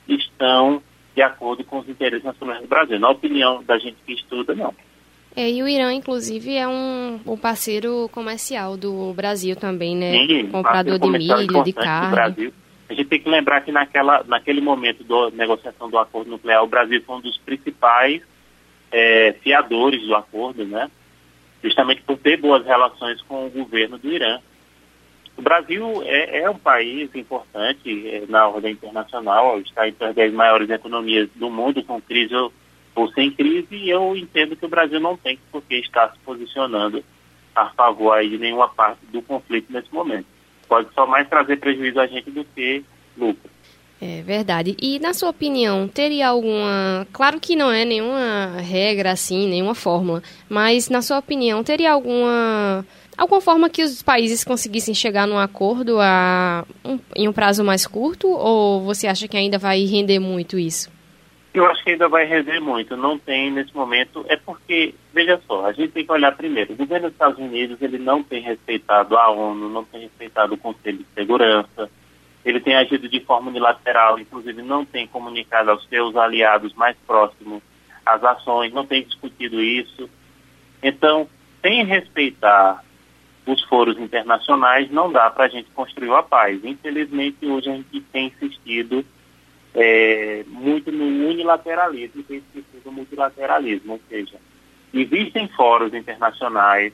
estão 0.08 0.82
de 1.15 1.21
acordo 1.21 1.63
com 1.63 1.80
os 1.80 1.89
interesses 1.89 2.23
nacionais 2.23 2.62
do 2.62 2.67
Brasil. 2.67 3.00
Na 3.00 3.10
opinião 3.10 3.63
da 3.63 3.78
gente 3.80 3.97
que 4.06 4.13
estuda, 4.13 4.54
não. 4.54 4.73
É, 5.36 5.50
e 5.50 5.62
o 5.62 5.67
Irã, 5.67 5.93
inclusive, 5.93 6.56
é 6.56 6.67
um, 6.67 7.19
um 7.26 7.38
parceiro 7.38 8.10
comercial 8.12 8.76
do 8.76 9.13
Brasil 9.13 9.56
também, 9.56 9.95
né? 9.95 10.12
Sim, 10.12 10.47
Comprador 10.47 10.97
de 10.97 11.10
milho, 11.10 11.63
de 11.63 11.73
carne. 11.73 12.54
A 12.89 12.93
gente 12.93 13.06
tem 13.06 13.19
que 13.19 13.30
lembrar 13.30 13.62
que 13.62 13.71
naquela, 13.71 14.23
naquele 14.23 14.62
momento 14.62 15.04
da 15.04 15.36
negociação 15.36 15.89
do 15.89 15.97
acordo 15.97 16.32
nuclear, 16.32 16.63
o 16.63 16.67
Brasil 16.67 17.04
foi 17.06 17.17
um 17.17 17.21
dos 17.21 17.38
principais 17.38 18.21
é, 18.91 19.36
fiadores 19.41 20.02
do 20.08 20.15
acordo, 20.15 20.65
né? 20.65 20.89
Justamente 21.63 22.02
por 22.02 22.17
ter 22.17 22.38
boas 22.38 22.65
relações 22.65 23.21
com 23.23 23.45
o 23.45 23.50
governo 23.50 23.97
do 23.97 24.12
Irã. 24.12 24.39
O 25.38 25.41
Brasil 25.41 26.02
é, 26.04 26.39
é 26.39 26.50
um 26.50 26.58
país 26.58 27.13
importante 27.13 28.08
é, 28.08 28.23
na 28.28 28.47
ordem 28.47 28.73
internacional, 28.73 29.60
está 29.60 29.88
entre 29.88 30.06
as 30.06 30.15
10 30.15 30.34
maiores 30.34 30.69
economias 30.69 31.30
do 31.36 31.50
mundo, 31.50 31.84
com 31.84 32.02
crise 32.02 32.34
ou, 32.95 33.12
sem 33.13 33.30
crise, 33.30 33.76
e 33.76 33.89
eu 33.89 34.17
entendo 34.17 34.56
que 34.56 34.65
o 34.65 34.69
Brasil 34.69 35.00
não 35.00 35.15
tem 35.15 35.38
por 35.52 35.62
que 35.62 35.76
estar 35.76 36.12
se 36.12 36.17
posicionando 36.26 37.04
a 37.56 37.69
favor 37.69 38.19
de 38.23 38.38
nenhuma 38.39 38.67
parte 38.67 39.06
do 39.12 39.21
conflito 39.21 39.71
nesse 39.71 39.93
momento. 39.93 40.26
Pode 40.67 40.91
só 40.95 41.06
mais 41.06 41.30
trazer 41.30 41.58
prejuízo 41.58 42.00
a 42.00 42.08
gente 42.08 42.32
do 42.32 42.43
que 42.43 42.84
lucro. 43.15 43.50
É 44.02 44.21
verdade. 44.21 44.76
E 44.80 45.00
na 45.00 45.13
sua 45.13 45.30
opinião, 45.30 45.88
teria 45.88 46.28
alguma. 46.28 47.08
Claro 47.12 47.39
que 47.39 47.56
não 47.56 47.71
é 47.71 47.84
nenhuma 47.84 48.58
regra 48.60 49.12
assim, 49.12 49.47
nenhuma 49.47 49.73
fórmula, 49.73 50.21
mas 50.47 50.88
na 50.88 51.02
sua 51.02 51.17
opinião, 51.17 51.63
teria 51.63 51.91
alguma 51.91 52.86
alguma 53.17 53.41
forma 53.41 53.69
que 53.69 53.84
os 53.84 54.03
países 54.03 54.43
conseguissem 54.43 54.93
chegar 54.93 55.27
num 55.27 55.39
acordo 55.39 55.99
a, 55.99 56.63
um, 56.86 56.99
em 57.15 57.27
um 57.27 57.34
prazo 57.34 57.63
mais 57.63 57.88
curto? 57.88 58.27
Ou 58.27 58.82
você 58.82 59.08
acha 59.08 59.27
que 59.27 59.36
ainda 59.36 59.58
vai 59.58 59.84
render 59.86 60.19
muito 60.19 60.58
isso? 60.58 60.95
Eu 61.53 61.65
acho 61.65 61.84
que 61.84 61.89
ainda 61.89 62.08
vai 62.08 62.25
render 62.25 62.60
muito. 62.60 62.95
Não 62.95 63.17
tem 63.17 63.49
nesse 63.49 63.75
momento. 63.75 64.23
É 64.30 64.36
porque, 64.36 64.93
veja 65.12 65.41
só, 65.47 65.65
a 65.65 65.71
gente 65.71 65.91
tem 65.91 66.06
que 66.06 66.12
olhar 66.12 66.32
primeiro. 66.34 66.73
O 66.73 66.75
governo 66.75 67.08
dos 67.08 67.13
Estados 67.13 67.39
Unidos 67.39 67.82
ele 67.82 67.97
não 67.97 68.21
tem 68.21 68.41
respeitado 68.41 69.17
a 69.17 69.32
ONU, 69.32 69.67
não 69.67 69.84
tem 69.84 70.01
respeitado 70.01 70.53
o 70.53 70.58
Conselho 70.58 70.99
de 70.99 71.08
Segurança. 71.15 71.89
Ele 72.45 72.60
tem 72.60 72.75
agido 72.75 73.10
de 73.10 73.19
forma 73.21 73.49
unilateral, 73.49 74.19
inclusive 74.19 74.62
não 74.62 74.86
tem 74.86 75.08
comunicado 75.08 75.71
aos 75.71 75.86
seus 75.88 76.15
aliados 76.15 76.73
mais 76.75 76.95
próximos 77.08 77.63
as 78.06 78.23
ações, 78.23 78.71
não 78.71 78.86
tem 78.86 79.03
discutido 79.03 79.62
isso. 79.62 80.10
Então, 80.82 81.27
sem 81.62 81.84
respeitar 81.84 82.84
os 83.47 83.63
foros 83.63 83.97
internacionais, 83.97 84.91
não 84.91 85.12
dá 85.12 85.29
para 85.29 85.45
a 85.45 85.47
gente 85.47 85.69
construir 85.71 86.12
a 86.12 86.21
paz. 86.21 86.63
Infelizmente, 86.63 87.45
hoje 87.45 87.69
a 87.69 87.73
gente 87.73 88.01
tem 88.12 88.27
insistido 88.27 89.05
é, 89.73 90.43
muito 90.47 90.91
no 90.91 91.05
unilateralismo, 91.05 92.23
tem 92.23 92.38
insistido 92.38 92.86
no 92.86 92.91
multilateralismo, 92.91 93.93
ou 93.93 94.01
seja, 94.10 94.36
existem 94.93 95.47
fóruns 95.49 95.93
internacionais 95.93 96.91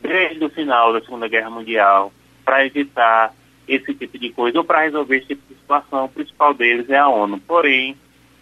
desde 0.00 0.44
o 0.44 0.50
final 0.50 0.92
da 0.92 1.00
Segunda 1.00 1.28
Guerra 1.28 1.50
Mundial, 1.50 2.12
para 2.44 2.64
evitar 2.64 3.34
esse 3.66 3.92
tipo 3.94 4.18
de 4.18 4.30
coisa 4.30 4.58
ou 4.58 4.64
para 4.64 4.82
resolver 4.82 5.16
esse 5.16 5.28
tipo 5.28 5.42
de 5.48 5.58
situação. 5.58 6.04
O 6.04 6.08
principal 6.08 6.54
deles 6.54 6.88
é 6.88 6.98
a 6.98 7.08
ONU. 7.08 7.40
Porém, 7.40 7.96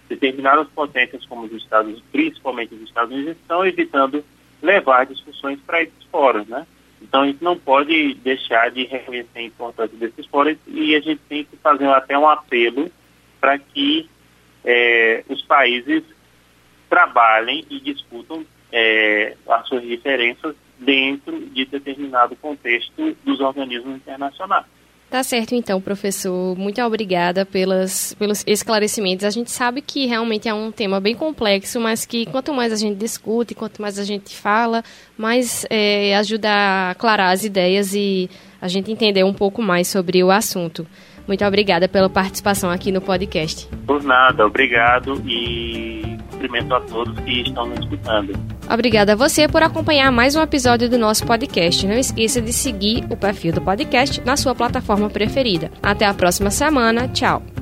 determinadas 0.09 0.68
potências, 0.68 1.24
como 1.24 1.46
os 1.46 1.53
Estados, 1.53 2.03
principalmente 2.12 2.74
os 2.74 2.83
Estados 2.83 3.14
Unidos, 3.14 3.37
estão 3.37 3.64
evitando 3.64 4.22
levar 4.62 5.07
discussões 5.07 5.59
para 5.66 5.83
esses 5.83 6.05
fóruns, 6.11 6.46
né? 6.48 6.66
Então 7.05 7.21
a 7.21 7.27
gente 7.27 7.45
não 7.45 7.57
pode 7.57 8.14
deixar 8.14 8.71
de 8.71 8.85
reconhecer 8.85 9.38
a 9.38 9.43
importância 9.43 9.97
desses 9.97 10.27
fóruns 10.27 10.57
e 10.67 10.97
a 10.97 11.01
gente 11.01 11.21
tem 11.29 11.45
que 11.45 11.57
fazer 11.59 11.87
até 11.88 12.19
um 12.19 12.27
apelo 12.27 12.90
para 13.38 13.59
que 13.59 14.09
é, 14.64 15.23
os 15.29 15.43
países 15.43 16.03
trabalhem 16.88 17.62
e 17.69 17.79
discutam 17.79 18.45
é, 18.73 19.37
as 19.47 19.69
suas 19.69 19.83
diferenças 19.83 20.57
dentro 20.79 21.38
de 21.38 21.67
determinado 21.67 22.35
contexto 22.37 23.14
dos 23.23 23.38
organismos 23.38 23.97
internacionais. 23.97 24.64
Tá 25.11 25.23
certo, 25.23 25.55
então, 25.55 25.81
professor. 25.81 26.57
Muito 26.59 26.83
obrigada 26.83 27.47
pelas, 27.47 28.14
pelos 28.14 28.43
esclarecimentos. 28.47 29.25
A 29.25 29.31
gente 29.31 29.51
sabe 29.51 29.81
que 29.81 30.07
realmente 30.07 30.49
é 30.49 30.55
um 30.55 30.73
tema 30.73 30.99
bem 31.01 31.14
complexo, 31.14 31.81
mas 31.81 32.05
que 32.05 32.27
quanto 32.27 32.53
mais 32.53 32.73
a 32.73 32.77
gente 32.77 32.97
discute, 32.99 33.55
quanto 33.55 33.81
mais 33.81 33.99
a 33.99 34.05
gente 34.05 34.37
fala, 34.37 34.83
mais 35.17 35.64
é, 35.71 36.17
ajuda 36.17 36.51
a 36.51 36.90
aclarar 36.90 37.33
as 37.33 37.45
ideias 37.45 37.95
e 37.95 38.29
a 38.61 38.67
gente 38.67 38.90
entender 38.90 39.23
um 39.25 39.33
pouco 39.33 39.62
mais 39.62 39.87
sobre 39.87 40.25
o 40.25 40.31
assunto. 40.31 40.87
Muito 41.27 41.45
obrigada 41.45 41.88
pela 41.88 42.11
participação 42.11 42.71
aqui 42.71 42.93
no 42.93 43.01
podcast. 43.01 43.69
Por 43.87 44.03
nada, 44.03 44.45
obrigado 44.45 45.23
e 45.27 46.19
cumprimento 46.45 46.75
a 46.75 46.81
todos 46.83 47.19
que 47.21 47.43
estão 47.43 47.67
nos 47.67 47.81
escutando. 47.81 48.33
Obrigada 48.71 49.13
a 49.13 49.17
você 49.17 49.49
por 49.49 49.63
acompanhar 49.63 50.11
mais 50.11 50.37
um 50.37 50.43
episódio 50.43 50.89
do 50.89 50.99
nosso 50.99 51.27
podcast. 51.27 51.87
Não 51.87 51.97
esqueça 51.97 52.41
de 52.41 52.53
seguir 52.53 53.05
o 53.11 53.17
perfil 53.17 53.53
do 53.53 53.61
podcast 53.61 54.21
na 54.25 54.37
sua 54.37 54.55
plataforma 54.55 55.09
preferida. 55.11 55.71
Até 55.83 56.07
a 56.07 56.15
próxima 56.15 56.51
semana. 56.51 57.09
Tchau. 57.09 57.54